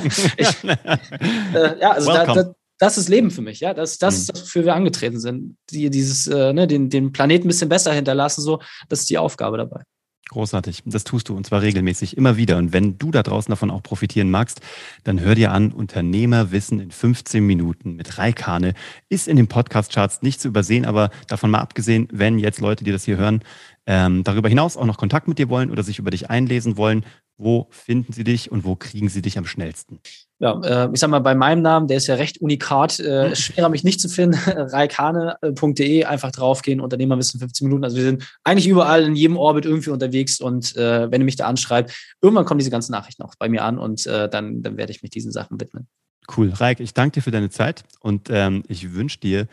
ich, 0.37 0.63
äh, 0.63 1.79
ja, 1.79 1.91
also 1.91 2.11
da, 2.11 2.25
da, 2.25 2.53
das 2.79 2.97
ist 2.97 3.09
Leben 3.09 3.31
für 3.31 3.41
mich, 3.41 3.59
ja. 3.59 3.73
Das, 3.73 3.97
das 3.97 4.13
mhm. 4.13 4.19
ist 4.19 4.29
das, 4.29 4.41
wofür 4.43 4.65
wir 4.65 4.75
angetreten 4.75 5.19
sind. 5.19 5.57
Die, 5.69 5.89
dieses, 5.89 6.27
äh, 6.27 6.53
ne, 6.53 6.67
den, 6.67 6.89
den 6.89 7.11
Planeten 7.11 7.45
ein 7.45 7.49
bisschen 7.49 7.69
besser 7.69 7.93
hinterlassen, 7.93 8.41
so, 8.41 8.59
das 8.89 9.01
ist 9.01 9.09
die 9.09 9.17
Aufgabe 9.17 9.57
dabei. 9.57 9.83
Großartig. 10.29 10.81
Das 10.85 11.03
tust 11.03 11.29
du 11.29 11.35
und 11.35 11.45
zwar 11.45 11.61
regelmäßig, 11.61 12.17
immer 12.17 12.37
wieder. 12.37 12.57
Und 12.57 12.73
wenn 12.73 12.97
du 12.97 13.11
da 13.11 13.21
draußen 13.21 13.51
davon 13.51 13.69
auch 13.69 13.83
profitieren 13.83 14.31
magst, 14.31 14.61
dann 15.03 15.19
hör 15.19 15.35
dir 15.35 15.51
an, 15.51 15.71
Unternehmerwissen 15.71 16.79
in 16.79 16.91
15 16.91 17.45
Minuten 17.45 17.95
mit 17.95 18.17
Raikane 18.17 18.73
ist 19.09 19.27
in 19.27 19.35
den 19.35 19.47
Podcast-Charts 19.47 20.23
nicht 20.23 20.41
zu 20.41 20.47
übersehen, 20.47 20.85
aber 20.85 21.11
davon 21.27 21.51
mal 21.51 21.59
abgesehen, 21.59 22.07
wenn 22.11 22.39
jetzt 22.39 22.61
Leute, 22.61 22.83
die 22.83 22.91
das 22.91 23.03
hier 23.03 23.17
hören, 23.17 23.43
ähm, 23.85 24.23
darüber 24.23 24.49
hinaus 24.49 24.75
auch 24.75 24.85
noch 24.85 24.97
Kontakt 24.97 25.27
mit 25.27 25.37
dir 25.37 25.49
wollen 25.49 25.69
oder 25.69 25.83
sich 25.83 25.99
über 25.99 26.09
dich 26.09 26.29
einlesen 26.29 26.77
wollen, 26.77 27.05
wo 27.37 27.67
finden 27.71 28.13
sie 28.13 28.23
dich 28.23 28.51
und 28.51 28.63
wo 28.63 28.75
kriegen 28.75 29.09
sie 29.09 29.21
dich 29.21 29.37
am 29.37 29.45
schnellsten? 29.45 29.99
Ja, 30.39 30.59
äh, 30.61 30.89
ich 30.93 30.99
sag 30.99 31.09
mal, 31.09 31.19
bei 31.19 31.35
meinem 31.35 31.61
Namen, 31.61 31.87
der 31.87 31.97
ist 31.97 32.07
ja 32.07 32.15
recht 32.15 32.39
unikat, 32.41 32.99
äh, 32.99 33.29
mhm. 33.29 33.35
schwerer 33.35 33.69
mich 33.69 33.83
nicht 33.83 34.01
zu 34.01 34.09
finden, 34.09 34.37
reikane.de, 34.45 36.03
einfach 36.05 36.31
draufgehen, 36.31 36.81
Unternehmerwissen 36.81 37.39
15 37.39 37.67
Minuten. 37.67 37.83
Also 37.83 37.97
wir 37.97 38.03
sind 38.03 38.37
eigentlich 38.43 38.67
überall 38.67 39.03
in 39.03 39.15
jedem 39.15 39.37
Orbit 39.37 39.65
irgendwie 39.65 39.89
unterwegs 39.89 40.39
und 40.39 40.75
äh, 40.75 41.09
wenn 41.11 41.21
ihr 41.21 41.25
mich 41.25 41.37
da 41.37 41.47
anschreibt, 41.47 41.93
irgendwann 42.21 42.45
kommen 42.45 42.59
diese 42.59 42.71
ganzen 42.71 42.91
Nachrichten 42.91 43.23
auch 43.23 43.35
bei 43.39 43.49
mir 43.49 43.63
an 43.63 43.79
und 43.79 44.05
äh, 44.05 44.29
dann, 44.29 44.61
dann 44.61 44.77
werde 44.77 44.91
ich 44.91 45.01
mich 45.01 45.11
diesen 45.11 45.31
Sachen 45.31 45.59
widmen. 45.59 45.87
Cool. 46.35 46.49
Raik, 46.49 46.79
ich 46.79 46.93
danke 46.93 47.15
dir 47.15 47.21
für 47.21 47.31
deine 47.31 47.49
Zeit 47.49 47.83
und 47.99 48.29
ähm, 48.29 48.63
ich 48.67 48.93
wünsche 48.93 49.19
dir 49.19 49.47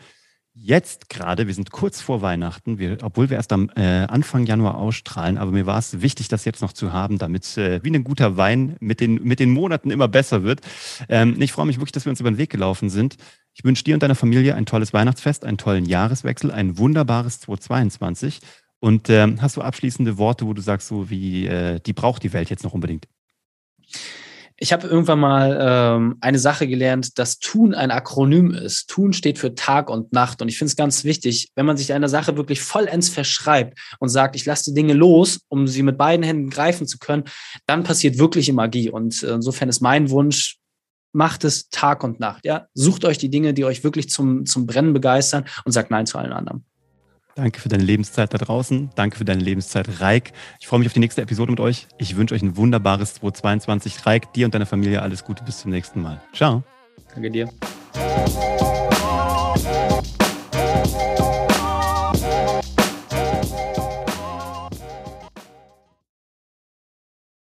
jetzt 0.53 1.09
gerade, 1.09 1.47
wir 1.47 1.53
sind 1.53 1.71
kurz 1.71 2.01
vor 2.01 2.21
Weihnachten, 2.21 2.77
wir, 2.77 2.97
obwohl 3.01 3.29
wir 3.29 3.37
erst 3.37 3.53
am 3.53 3.69
äh, 3.75 4.05
Anfang 4.05 4.45
Januar 4.45 4.75
ausstrahlen, 4.75 5.37
aber 5.37 5.51
mir 5.51 5.65
war 5.65 5.79
es 5.79 6.01
wichtig, 6.01 6.27
das 6.27 6.45
jetzt 6.45 6.61
noch 6.61 6.73
zu 6.73 6.91
haben, 6.91 7.17
damit 7.17 7.57
äh, 7.57 7.83
wie 7.83 7.91
ein 7.91 8.03
guter 8.03 8.37
Wein 8.37 8.75
mit 8.79 8.99
den, 8.99 9.23
mit 9.23 9.39
den 9.39 9.51
Monaten 9.51 9.91
immer 9.91 10.07
besser 10.07 10.43
wird. 10.43 10.61
Ähm, 11.09 11.41
ich 11.41 11.51
freue 11.51 11.65
mich 11.65 11.77
wirklich, 11.77 11.93
dass 11.93 12.05
wir 12.05 12.09
uns 12.09 12.19
über 12.19 12.31
den 12.31 12.37
Weg 12.37 12.49
gelaufen 12.49 12.89
sind. 12.89 13.15
Ich 13.53 13.63
wünsche 13.63 13.83
dir 13.83 13.93
und 13.93 14.03
deiner 14.03 14.15
Familie 14.15 14.55
ein 14.55 14.65
tolles 14.65 14.93
Weihnachtsfest, 14.93 15.45
einen 15.45 15.57
tollen 15.57 15.85
Jahreswechsel, 15.85 16.51
ein 16.51 16.77
wunderbares 16.77 17.39
2022. 17.41 18.39
Und 18.79 19.09
ähm, 19.09 19.41
hast 19.41 19.57
du 19.57 19.61
abschließende 19.61 20.17
Worte, 20.17 20.47
wo 20.47 20.53
du 20.53 20.61
sagst, 20.61 20.87
so 20.87 21.09
wie 21.09 21.45
äh, 21.45 21.79
die 21.79 21.93
braucht 21.93 22.23
die 22.23 22.33
Welt 22.33 22.49
jetzt 22.49 22.63
noch 22.63 22.73
unbedingt? 22.73 23.07
Ich 24.63 24.71
habe 24.71 24.87
irgendwann 24.87 25.19
mal 25.19 25.57
ähm, 25.59 26.17
eine 26.21 26.37
Sache 26.37 26.67
gelernt, 26.67 27.17
dass 27.17 27.39
Tun 27.39 27.73
ein 27.73 27.89
Akronym 27.89 28.53
ist. 28.53 28.87
Tun 28.91 29.11
steht 29.11 29.39
für 29.39 29.55
Tag 29.55 29.89
und 29.89 30.13
Nacht. 30.13 30.39
Und 30.39 30.49
ich 30.49 30.59
finde 30.59 30.69
es 30.69 30.75
ganz 30.75 31.03
wichtig, 31.03 31.49
wenn 31.55 31.65
man 31.65 31.77
sich 31.77 31.93
einer 31.93 32.09
Sache 32.09 32.37
wirklich 32.37 32.61
vollends 32.61 33.09
verschreibt 33.09 33.79
und 33.99 34.09
sagt, 34.09 34.35
ich 34.35 34.45
lasse 34.45 34.65
die 34.65 34.75
Dinge 34.75 34.93
los, 34.93 35.39
um 35.47 35.67
sie 35.67 35.81
mit 35.81 35.97
beiden 35.97 36.23
Händen 36.23 36.51
greifen 36.51 36.85
zu 36.85 36.99
können, 36.99 37.23
dann 37.65 37.81
passiert 37.81 38.19
wirkliche 38.19 38.53
Magie. 38.53 38.91
Und 38.91 39.23
äh, 39.23 39.33
insofern 39.33 39.67
ist 39.67 39.81
mein 39.81 40.11
Wunsch, 40.11 40.57
macht 41.11 41.43
es 41.43 41.69
Tag 41.69 42.03
und 42.03 42.19
Nacht. 42.19 42.45
Ja? 42.45 42.67
Sucht 42.75 43.03
euch 43.03 43.17
die 43.17 43.31
Dinge, 43.31 43.55
die 43.55 43.65
euch 43.65 43.83
wirklich 43.83 44.09
zum, 44.09 44.45
zum 44.45 44.67
Brennen 44.67 44.93
begeistern 44.93 45.45
und 45.65 45.71
sagt 45.71 45.89
Nein 45.89 46.05
zu 46.05 46.19
allen 46.19 46.33
anderen. 46.33 46.65
Danke 47.35 47.59
für 47.59 47.69
deine 47.69 47.83
Lebenszeit 47.83 48.33
da 48.33 48.37
draußen. 48.37 48.89
Danke 48.95 49.17
für 49.17 49.25
deine 49.25 49.41
Lebenszeit, 49.41 50.01
Reik. 50.01 50.33
Ich 50.59 50.67
freue 50.67 50.79
mich 50.79 50.87
auf 50.87 50.93
die 50.93 50.99
nächste 50.99 51.21
Episode 51.21 51.51
mit 51.51 51.59
euch. 51.59 51.87
Ich 51.97 52.15
wünsche 52.17 52.35
euch 52.35 52.41
ein 52.41 52.57
wunderbares 52.57 53.15
2022. 53.15 54.05
Reik, 54.05 54.33
dir 54.33 54.45
und 54.45 54.53
deiner 54.53 54.65
Familie 54.65 55.01
alles 55.01 55.23
Gute. 55.23 55.43
Bis 55.43 55.59
zum 55.59 55.71
nächsten 55.71 56.01
Mal. 56.01 56.21
Ciao. 56.33 56.63
Danke 57.13 57.31
dir. 57.31 57.49